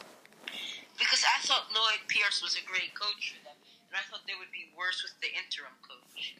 Because 0.94 1.26
I 1.26 1.42
thought 1.42 1.66
Lloyd 1.74 2.06
Pierce 2.06 2.42
was 2.42 2.54
a 2.54 2.64
great 2.64 2.94
coach 2.94 3.34
for 3.34 3.42
them, 3.42 3.58
and 3.90 3.98
I 3.98 4.02
thought 4.06 4.22
they 4.30 4.38
would 4.38 4.52
be 4.54 4.70
worse 4.78 5.02
with 5.02 5.18
the 5.18 5.34
interim 5.34 5.74
coach. 5.82 6.38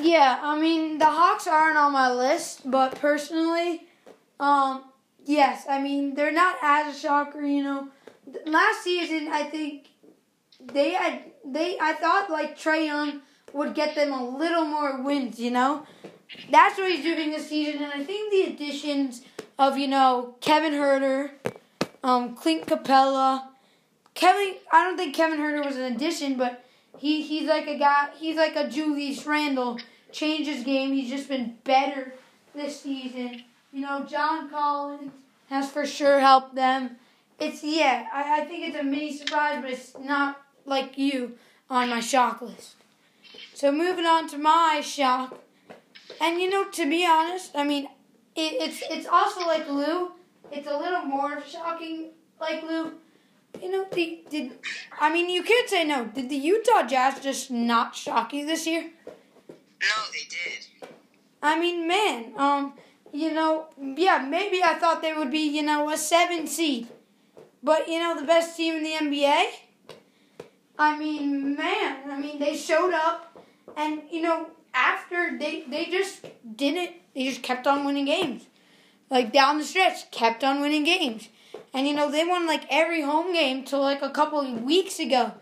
Yeah, 0.00 0.40
I 0.42 0.58
mean 0.58 0.98
the 0.98 1.06
Hawks 1.06 1.46
aren't 1.46 1.76
on 1.76 1.92
my 1.92 2.10
list, 2.12 2.68
but 2.70 2.94
personally, 3.00 3.86
um, 4.40 4.84
yes, 5.24 5.64
I 5.68 5.80
mean 5.80 6.14
they're 6.14 6.32
not 6.32 6.56
as 6.62 6.94
a 6.94 6.98
shocker. 6.98 7.42
You 7.42 7.62
know, 7.62 7.88
last 8.46 8.82
season 8.82 9.28
I 9.32 9.44
think 9.44 9.88
they 10.60 10.90
had 10.90 11.22
they 11.44 11.78
I 11.80 11.94
thought 11.94 12.30
like 12.30 12.58
Trae 12.58 12.86
Young 12.86 13.20
would 13.52 13.74
get 13.74 13.94
them 13.94 14.12
a 14.12 14.36
little 14.36 14.64
more 14.64 15.02
wins. 15.02 15.38
You 15.38 15.50
know, 15.50 15.86
that's 16.50 16.78
what 16.78 16.90
he's 16.90 17.04
doing 17.04 17.30
this 17.30 17.48
season, 17.48 17.82
and 17.82 17.92
I 17.92 18.04
think 18.04 18.30
the 18.30 18.52
additions 18.52 19.22
of 19.58 19.78
you 19.78 19.88
know 19.88 20.36
Kevin 20.40 20.72
Huerter, 20.72 21.30
um, 22.02 22.34
Clint 22.34 22.66
Capela, 22.66 23.44
Kevin. 24.14 24.56
I 24.72 24.84
don't 24.84 24.96
think 24.96 25.14
Kevin 25.14 25.38
Huerter 25.38 25.64
was 25.64 25.76
an 25.76 25.94
addition, 25.94 26.36
but 26.36 26.64
he 26.98 27.22
he's 27.22 27.48
like 27.48 27.66
a 27.66 27.78
guy. 27.78 28.08
He's 28.16 28.36
like 28.36 28.56
a 28.56 28.68
Julius 28.68 29.24
Randle. 29.26 29.78
Changed 30.12 30.48
his 30.48 30.62
game. 30.62 30.92
He's 30.92 31.10
just 31.10 31.28
been 31.28 31.58
better 31.64 32.14
this 32.54 32.80
season. 32.80 33.42
You 33.74 33.80
know, 33.80 34.04
John 34.04 34.48
Collins 34.48 35.10
has 35.50 35.68
for 35.68 35.84
sure 35.84 36.20
helped 36.20 36.54
them. 36.54 36.90
It's 37.40 37.64
yeah. 37.64 38.06
I, 38.14 38.42
I 38.42 38.44
think 38.44 38.68
it's 38.68 38.76
a 38.76 38.84
mini 38.84 39.12
surprise, 39.12 39.60
but 39.60 39.72
it's 39.72 39.98
not 39.98 40.40
like 40.64 40.96
you 40.96 41.36
on 41.68 41.90
my 41.90 41.98
shock 41.98 42.40
list. 42.40 42.76
So 43.52 43.72
moving 43.72 44.06
on 44.06 44.28
to 44.28 44.38
my 44.38 44.80
shock. 44.80 45.40
And 46.20 46.40
you 46.40 46.48
know, 46.48 46.70
to 46.70 46.88
be 46.88 47.04
honest, 47.04 47.50
I 47.56 47.64
mean, 47.64 47.88
it, 48.36 48.62
it's 48.62 48.80
it's 48.88 49.08
also 49.08 49.40
like 49.40 49.68
Lou. 49.68 50.12
It's 50.52 50.68
a 50.68 50.78
little 50.78 51.02
more 51.02 51.42
shocking, 51.44 52.10
like 52.40 52.62
Lou. 52.62 52.92
You 53.60 53.70
know, 53.72 53.86
the, 53.90 54.20
did 54.30 54.52
I 55.00 55.12
mean 55.12 55.28
you 55.28 55.42
can't 55.42 55.68
say 55.68 55.82
no. 55.82 56.04
Did 56.04 56.28
the 56.28 56.36
Utah 56.36 56.86
Jazz 56.86 57.18
just 57.18 57.50
not 57.50 57.96
shock 57.96 58.32
you 58.32 58.46
this 58.46 58.68
year? 58.68 58.82
No, 59.08 59.96
they 60.12 60.28
did. 60.28 60.90
I 61.42 61.58
mean, 61.58 61.88
man, 61.88 62.32
um, 62.36 62.74
you 63.14 63.32
know, 63.32 63.66
yeah, 63.78 64.26
maybe 64.28 64.60
I 64.62 64.74
thought 64.74 65.00
they 65.00 65.12
would 65.12 65.30
be, 65.30 65.46
you 65.56 65.62
know, 65.62 65.88
a 65.88 65.96
seven 65.96 66.48
seed, 66.48 66.88
but 67.62 67.88
you 67.88 68.00
know, 68.00 68.18
the 68.18 68.26
best 68.26 68.56
team 68.56 68.74
in 68.74 68.82
the 68.82 68.90
NBA. 68.90 69.44
I 70.76 70.98
mean, 70.98 71.54
man, 71.54 72.10
I 72.10 72.18
mean, 72.18 72.40
they 72.40 72.56
showed 72.56 72.92
up, 72.92 73.38
and 73.76 74.02
you 74.10 74.20
know, 74.20 74.48
after 74.74 75.38
they 75.38 75.62
they 75.68 75.86
just 75.86 76.26
didn't 76.56 76.90
they 77.14 77.24
just 77.24 77.44
kept 77.44 77.68
on 77.68 77.84
winning 77.84 78.06
games. 78.06 78.46
Like 79.08 79.32
down 79.32 79.58
the 79.58 79.64
stretch, 79.64 80.10
kept 80.10 80.42
on 80.42 80.60
winning 80.60 80.82
games. 80.82 81.28
And 81.72 81.86
you 81.86 81.94
know, 81.94 82.10
they 82.10 82.24
won 82.24 82.48
like 82.48 82.64
every 82.68 83.02
home 83.02 83.32
game 83.32 83.64
till 83.64 83.80
like 83.80 84.02
a 84.02 84.10
couple 84.10 84.44
weeks 84.56 84.98
ago. 84.98 85.34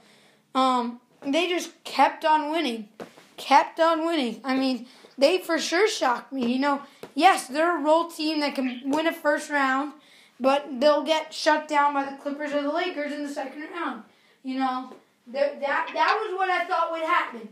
Um, 0.54 1.00
they 1.26 1.48
just 1.48 1.82
kept 1.84 2.26
on 2.26 2.50
winning. 2.50 2.90
Kept 3.38 3.80
on 3.80 4.04
winning. 4.04 4.42
I 4.44 4.56
mean, 4.56 4.86
they 5.16 5.38
for 5.38 5.58
sure 5.58 5.88
shocked 5.88 6.34
me. 6.34 6.52
You 6.52 6.58
know, 6.58 6.82
yes, 7.14 7.48
they're 7.48 7.78
a 7.78 7.82
role 7.82 8.08
team 8.08 8.40
that 8.40 8.54
can 8.54 8.82
win 8.86 9.06
a 9.06 9.12
first 9.12 9.50
round, 9.50 9.92
but 10.40 10.80
they'll 10.80 11.04
get 11.04 11.32
shut 11.32 11.68
down 11.68 11.94
by 11.94 12.04
the 12.04 12.16
Clippers 12.16 12.52
or 12.52 12.62
the 12.62 12.72
Lakers 12.72 13.12
in 13.12 13.22
the 13.22 13.32
second 13.32 13.62
round. 13.72 14.02
You 14.42 14.58
know, 14.58 14.92
that 15.28 15.60
that 15.60 15.90
that 15.94 16.18
was 16.22 16.36
what 16.36 16.50
I 16.50 16.64
thought 16.64 16.90
would 16.92 17.02
happen. 17.02 17.48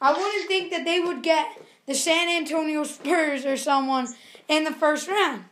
I 0.00 0.12
wouldn't 0.12 0.48
think 0.48 0.70
that 0.70 0.84
they 0.84 1.00
would 1.00 1.22
get 1.22 1.60
the 1.86 1.94
San 1.94 2.28
Antonio 2.28 2.84
Spurs 2.84 3.46
or 3.46 3.56
someone 3.56 4.08
in 4.48 4.64
the 4.64 4.72
first 4.72 5.08
round. 5.08 5.44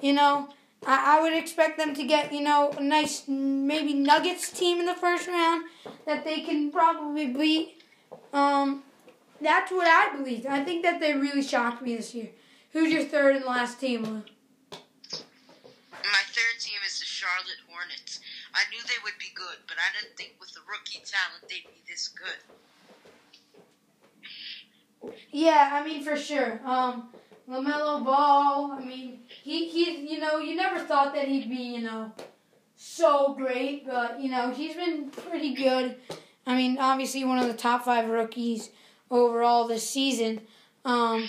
You 0.00 0.14
know, 0.14 0.48
I, 0.86 1.18
I 1.18 1.22
would 1.22 1.32
expect 1.32 1.78
them 1.78 1.94
to 1.94 2.04
get, 2.04 2.32
you 2.32 2.40
know, 2.40 2.70
a 2.70 2.82
nice 2.82 3.24
maybe 3.28 3.94
Nuggets 3.94 4.50
team 4.50 4.80
in 4.80 4.86
the 4.86 4.94
first 4.94 5.28
round 5.28 5.64
that 6.06 6.24
they 6.24 6.40
can 6.40 6.70
probably 6.70 7.28
beat. 7.28 7.82
Um, 8.32 8.82
that's 9.40 9.70
what 9.70 9.86
I 9.86 10.16
believe. 10.16 10.46
I 10.46 10.64
think 10.64 10.82
that 10.82 11.00
they 11.00 11.14
really 11.14 11.42
shocked 11.42 11.82
me 11.82 11.96
this 11.96 12.14
year. 12.14 12.28
Who's 12.72 12.92
your 12.92 13.04
third 13.04 13.36
and 13.36 13.44
last 13.44 13.78
team? 13.80 14.02
My 14.02 14.22
third 16.32 16.58
team 16.58 16.80
is 16.86 16.98
the 16.98 17.04
Charlotte 17.04 17.60
Hornets. 17.68 18.20
I 18.54 18.62
knew 18.70 18.78
they 18.86 18.94
would 19.04 19.18
be 19.18 19.26
good, 19.34 19.58
but 19.68 19.76
I 19.76 19.92
didn't 20.00 20.16
think 20.16 20.36
with 20.40 20.54
the 20.54 20.60
rookie 20.66 21.02
talent 21.04 21.50
they'd 21.50 21.66
be 21.66 21.82
this 21.86 22.08
good. 22.08 22.38
Yeah, 25.30 25.68
I 25.72 25.84
mean 25.84 26.02
for 26.02 26.16
sure. 26.16 26.62
Um, 26.64 27.10
Lamelo 27.48 28.02
Ball. 28.04 28.72
I 28.72 28.84
mean, 28.84 29.20
he 29.28 29.68
he. 29.68 30.14
You 30.14 30.20
know, 30.20 30.38
you 30.38 30.56
never 30.56 30.80
thought 30.80 31.14
that 31.14 31.28
he'd 31.28 31.50
be 31.50 31.56
you 31.56 31.82
know 31.82 32.10
so 32.76 33.34
great, 33.34 33.86
but 33.86 34.18
you 34.18 34.30
know 34.30 34.50
he's 34.50 34.74
been 34.74 35.10
pretty 35.10 35.52
good. 35.54 35.96
I 36.46 36.56
mean, 36.56 36.78
obviously 36.78 37.22
one 37.24 37.38
of 37.38 37.48
the 37.48 37.54
top 37.54 37.84
five 37.84 38.08
rookies 38.08 38.70
overall 39.10 39.68
this 39.68 39.86
season. 39.88 40.40
Um, 40.84 41.28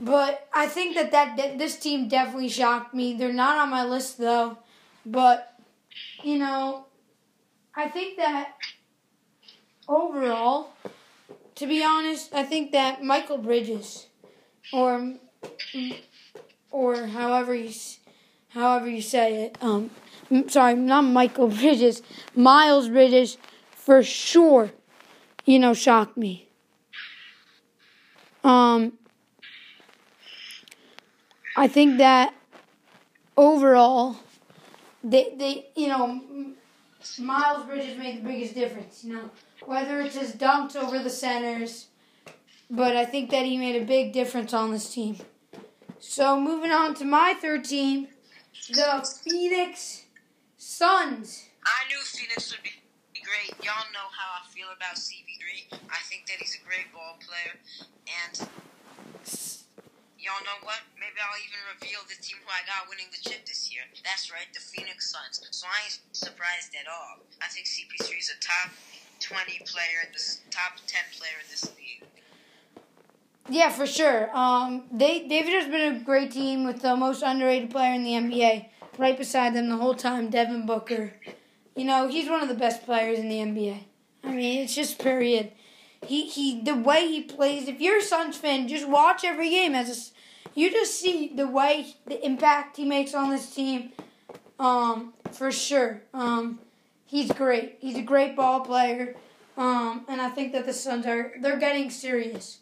but 0.00 0.48
I 0.52 0.66
think 0.66 0.94
that, 0.96 1.12
that 1.12 1.58
this 1.58 1.78
team 1.78 2.08
definitely 2.08 2.48
shocked 2.48 2.94
me. 2.94 3.14
They're 3.14 3.32
not 3.32 3.58
on 3.58 3.70
my 3.70 3.84
list 3.84 4.18
though, 4.18 4.58
but 5.06 5.58
you 6.22 6.38
know, 6.38 6.86
I 7.74 7.88
think 7.88 8.16
that 8.16 8.54
overall, 9.88 10.70
to 11.56 11.66
be 11.66 11.84
honest, 11.84 12.34
I 12.34 12.44
think 12.44 12.72
that 12.72 13.02
Michael 13.02 13.38
Bridges, 13.38 14.06
or 14.72 15.14
or 16.70 17.06
however 17.06 17.54
you 17.54 17.72
however 18.48 18.88
you 18.88 19.02
say 19.02 19.44
it, 19.44 19.58
um, 19.60 19.90
sorry, 20.48 20.74
not 20.74 21.02
Michael 21.02 21.48
Bridges, 21.60 22.02
Miles 22.34 22.88
Bridges, 22.88 23.38
for 23.70 24.02
sure, 24.02 24.72
you 25.44 25.58
know, 25.58 25.74
shocked 25.74 26.16
me. 26.16 26.48
Um, 28.42 28.92
I 31.56 31.68
think 31.68 31.98
that 31.98 32.34
overall, 33.36 34.16
they 35.02 35.34
they 35.36 35.66
you 35.76 35.88
know, 35.88 36.20
Miles 37.18 37.66
Bridges 37.66 37.96
made 37.96 38.18
the 38.18 38.28
biggest 38.28 38.54
difference. 38.54 39.04
You 39.04 39.14
know, 39.14 39.30
whether 39.64 40.00
it's 40.00 40.16
his 40.16 40.32
dunks 40.32 40.74
over 40.74 40.98
the 40.98 41.10
centers, 41.10 41.86
but 42.70 42.96
I 42.96 43.04
think 43.04 43.30
that 43.30 43.44
he 43.44 43.56
made 43.56 43.80
a 43.80 43.84
big 43.84 44.12
difference 44.12 44.52
on 44.52 44.72
this 44.72 44.92
team. 44.92 45.16
So 46.00 46.40
moving 46.40 46.70
on 46.70 46.94
to 46.94 47.04
my 47.04 47.34
third 47.40 47.64
team, 47.64 48.08
the 48.68 49.08
Phoenix 49.22 50.04
Suns. 50.58 51.44
I 51.64 51.88
knew 51.88 52.00
Phoenix 52.02 52.52
would 52.52 52.62
be 52.62 52.70
great. 53.22 53.64
Y'all 53.64 53.88
know 53.92 54.10
how 54.12 54.42
I 54.42 54.52
feel 54.52 54.68
about 54.76 54.96
CP3. 54.96 55.78
I 55.88 56.02
think 56.08 56.26
that 56.26 56.36
he's 56.38 56.58
a 56.60 56.66
great 56.66 56.92
ball 56.92 57.16
player, 57.24 57.56
and 58.26 58.48
y'all 60.24 60.40
know 60.48 60.56
what? 60.64 60.80
Maybe 60.96 61.20
I'll 61.20 61.36
even 61.36 61.60
reveal 61.76 62.00
the 62.08 62.16
team 62.16 62.40
who 62.40 62.48
I 62.48 62.64
got 62.64 62.88
winning 62.88 63.12
the 63.12 63.20
chip 63.20 63.44
this 63.44 63.68
year. 63.68 63.84
That's 64.00 64.32
right, 64.32 64.48
the 64.56 64.64
Phoenix 64.64 65.12
Suns. 65.12 65.44
So 65.52 65.68
I 65.68 65.84
ain't 65.84 66.00
surprised 66.16 66.72
at 66.72 66.88
all. 66.88 67.20
I 67.44 67.52
think 67.52 67.68
CP3 67.68 68.08
is 68.16 68.32
a 68.32 68.40
top 68.40 68.72
20 69.20 69.60
player 69.68 70.08
in 70.08 70.10
this 70.16 70.40
top 70.50 70.80
10 70.88 71.12
player 71.12 71.36
in 71.44 71.48
this 71.52 71.68
league. 71.76 72.08
Yeah, 73.52 73.68
for 73.68 73.86
sure. 73.86 74.34
Um, 74.34 74.84
they 74.90 75.28
they've 75.28 75.44
just 75.44 75.70
been 75.70 75.96
a 75.96 76.00
great 76.00 76.32
team 76.32 76.64
with 76.64 76.80
the 76.80 76.96
most 76.96 77.22
underrated 77.22 77.70
player 77.70 77.92
in 77.92 78.02
the 78.02 78.12
NBA, 78.12 78.66
right 78.96 79.18
beside 79.18 79.54
them 79.54 79.68
the 79.68 79.76
whole 79.76 79.94
time, 79.94 80.30
Devin 80.30 80.64
Booker. 80.64 81.12
You 81.76 81.84
know, 81.84 82.08
he's 82.08 82.30
one 82.30 82.40
of 82.40 82.48
the 82.48 82.54
best 82.54 82.86
players 82.86 83.18
in 83.18 83.28
the 83.28 83.36
NBA. 83.36 83.80
I 84.22 84.30
mean, 84.32 84.62
it's 84.62 84.74
just 84.74 84.98
period. 84.98 85.52
He 86.06 86.26
he 86.26 86.62
the 86.62 86.74
way 86.74 87.06
he 87.06 87.22
plays. 87.22 87.68
If 87.68 87.82
you're 87.82 87.98
a 87.98 88.02
Suns 88.02 88.38
fan, 88.38 88.66
just 88.66 88.88
watch 88.88 89.24
every 89.24 89.50
game 89.50 89.74
as 89.74 89.90
a, 89.90 90.13
you 90.54 90.70
just 90.70 91.00
see 91.00 91.32
the 91.34 91.46
way 91.46 91.94
the 92.06 92.24
impact 92.24 92.76
he 92.76 92.84
makes 92.84 93.14
on 93.14 93.30
this 93.30 93.54
team. 93.54 93.92
Um, 94.58 95.12
for 95.32 95.50
sure. 95.50 96.02
Um, 96.12 96.60
he's 97.06 97.30
great. 97.32 97.78
He's 97.80 97.96
a 97.96 98.02
great 98.02 98.36
ball 98.36 98.60
player. 98.60 99.16
Um, 99.56 100.04
and 100.08 100.20
I 100.20 100.28
think 100.30 100.52
that 100.52 100.66
the 100.66 100.72
Suns 100.72 101.06
are 101.06 101.32
they're 101.40 101.58
getting 101.58 101.90
serious. 101.90 102.58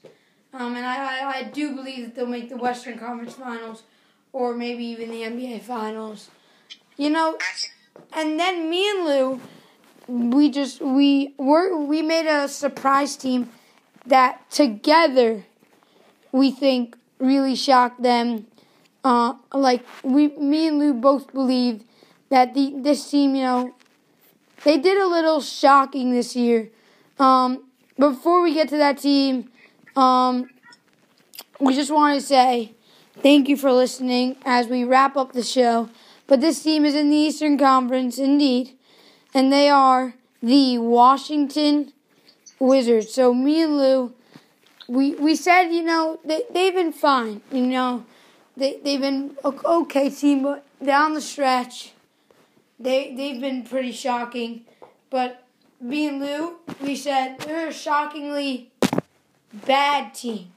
Um, 0.53 0.77
and 0.77 0.85
I, 0.85 1.21
I, 1.21 1.39
I 1.39 1.43
do 1.45 1.75
believe 1.75 2.05
that 2.05 2.15
they'll 2.15 2.27
make 2.27 2.51
the 2.51 2.57
Western 2.57 2.99
Conference 2.99 3.35
Finals, 3.35 3.85
or 4.33 4.55
maybe 4.55 4.85
even 4.85 5.11
the 5.11 5.23
NBA 5.23 5.63
Finals. 5.63 6.29
You 6.99 7.09
know, 7.09 7.39
and 8.13 8.39
then 8.39 8.69
me 8.69 8.91
and 8.91 9.05
Lou, 9.07 9.41
we 10.07 10.51
just 10.51 10.83
we 10.83 11.35
were 11.39 11.77
we 11.77 12.03
made 12.03 12.27
a 12.27 12.49
surprise 12.49 13.17
team 13.17 13.49
that 14.05 14.51
together 14.51 15.45
we 16.33 16.51
think 16.51 16.97
really 17.23 17.55
shocked 17.55 18.03
them. 18.03 18.47
Uh, 19.05 19.35
like 19.55 19.85
we, 20.03 20.29
me 20.29 20.69
and 20.69 20.79
Lou 20.79 20.93
both 20.93 21.33
believe 21.33 21.85
that 22.29 22.55
the 22.55 22.75
this 22.77 23.11
team, 23.11 23.35
you 23.35 23.43
know, 23.43 23.75
they 24.65 24.79
did 24.79 24.99
a 25.01 25.07
little 25.07 25.41
shocking 25.41 26.13
this 26.13 26.37
year. 26.37 26.69
Um, 27.19 27.65
before 27.99 28.43
we 28.43 28.55
get 28.55 28.69
to 28.71 28.77
that 28.77 28.99
team, 28.99 29.51
um, 29.97 30.51
we 31.61 31.75
just 31.75 31.91
want 31.91 32.21
to 32.21 32.27
say 32.27 32.73
thank 33.23 33.49
you 33.49 33.57
for 33.57 33.73
listening 33.73 34.37
as 34.45 34.67
we 34.67 34.85
wrap 34.85 35.17
up 35.17 35.33
the 35.33 35.43
show. 35.43 35.89
But 36.27 36.41
this 36.41 36.63
team 36.63 36.85
is 36.85 36.95
in 36.95 37.11
the 37.11 37.17
Eastern 37.17 37.59
Conference, 37.59 38.19
indeed, 38.19 38.73
and 39.35 39.53
they 39.53 39.69
are 39.69 40.15
the 40.43 40.79
Washington 40.79 41.93
Wizards. 42.59 43.13
So 43.13 43.35
me 43.35 43.63
and 43.63 43.77
Lou, 43.77 44.15
we 44.93 45.15
we 45.15 45.35
said 45.35 45.71
you 45.71 45.83
know 45.83 46.21
they 46.23 46.43
they've 46.53 46.75
been 46.75 46.93
fine. 46.93 47.41
You 47.51 47.67
know, 47.67 48.05
they 48.57 48.79
they've 48.85 49.01
been 49.01 49.37
okay 49.43 50.11
team, 50.11 50.43
but 50.43 50.67
down 50.85 51.15
the 51.15 51.23
stretch, 51.23 51.93
they 52.79 53.15
they've 53.15 53.41
been 53.41 53.63
pretty 53.65 53.93
shocking. 53.93 54.67
But 55.09 55.45
me 55.81 56.09
and 56.09 56.21
Lou, 56.21 56.57
we 56.81 56.95
said 56.95 57.39
they're 57.41 57.69
a 57.69 57.73
shockingly 57.73 58.71
bad 59.67 60.15
team, 60.15 60.53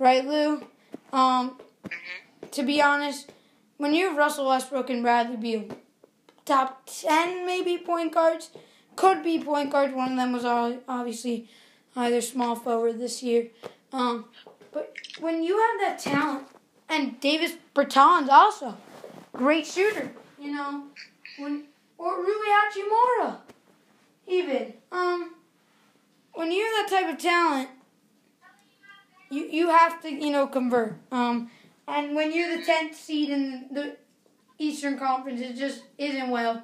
right, 0.00 0.26
Lou? 0.26 0.66
Um, 1.12 1.58
to 2.50 2.62
be 2.64 2.82
honest, 2.82 3.30
when 3.76 3.94
you 3.94 4.08
have 4.08 4.16
Russell 4.16 4.48
Westbrook 4.48 4.90
and 4.90 5.02
Bradley 5.02 5.36
Beal, 5.36 5.68
top 6.44 6.82
10 6.86 7.46
maybe 7.46 7.78
point 7.78 8.12
guards, 8.12 8.50
could 8.96 9.22
be 9.22 9.38
point 9.38 9.70
guards. 9.70 9.94
One 9.94 10.10
of 10.12 10.16
them 10.16 10.32
was 10.32 10.44
obviously 10.44 11.48
either 11.96 12.20
small 12.20 12.56
forward 12.56 12.98
this 12.98 13.22
year. 13.22 13.48
Um, 13.92 14.26
but 14.72 14.94
when 15.20 15.42
you 15.42 15.58
have 15.58 15.80
that 15.80 15.98
talent, 15.98 16.46
and 16.88 17.18
Davis 17.20 17.52
Bertans 17.74 18.28
also, 18.28 18.76
great 19.32 19.66
shooter, 19.66 20.10
you 20.38 20.52
know, 20.52 20.84
when 21.38 21.64
or 21.98 22.16
Rui 22.16 22.46
Hachimura, 22.46 23.38
even. 24.26 24.74
Um, 24.92 25.34
when 26.34 26.50
you 26.50 26.64
have 26.64 26.90
that 26.90 27.00
type 27.00 27.14
of 27.14 27.18
talent, 27.20 27.68
you 29.30 29.44
you 29.44 29.68
have 29.68 30.02
to 30.02 30.12
you 30.12 30.30
know 30.30 30.46
convert. 30.46 30.96
Um, 31.10 31.50
and 31.86 32.14
when 32.14 32.32
you're 32.32 32.56
the 32.56 32.64
tenth 32.64 32.96
seed 32.96 33.30
in 33.30 33.66
the 33.70 33.96
Eastern 34.58 34.98
Conference, 34.98 35.40
it 35.40 35.56
just 35.56 35.82
isn't 35.98 36.30
well. 36.30 36.62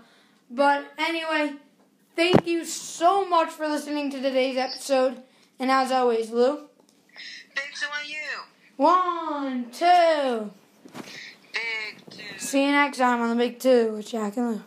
But 0.51 0.85
anyway, 0.99 1.55
thank 2.21 2.47
you 2.47 2.67
so 2.67 3.27
much 3.27 3.49
for 3.49 3.67
listening 3.67 4.11
to 4.11 4.21
today's 4.21 4.59
episode. 4.59 5.23
And 5.59 5.71
as 5.71 5.91
always, 5.91 6.31
Lou. 6.31 6.69
Big 7.55 7.71
two 7.75 7.87
on 7.87 8.07
you. 8.07 8.29
One, 8.77 9.71
two. 9.71 10.51
Big 11.55 12.11
two. 12.11 12.39
See 12.39 12.67
you 12.67 12.73
next 12.73 12.99
time 12.99 13.23
on 13.23 13.31
the 13.31 13.37
Big 13.37 13.59
Two 13.59 13.93
with 13.93 14.11
Jack 14.11 14.37
and 14.37 14.51
Lou. 14.51 14.63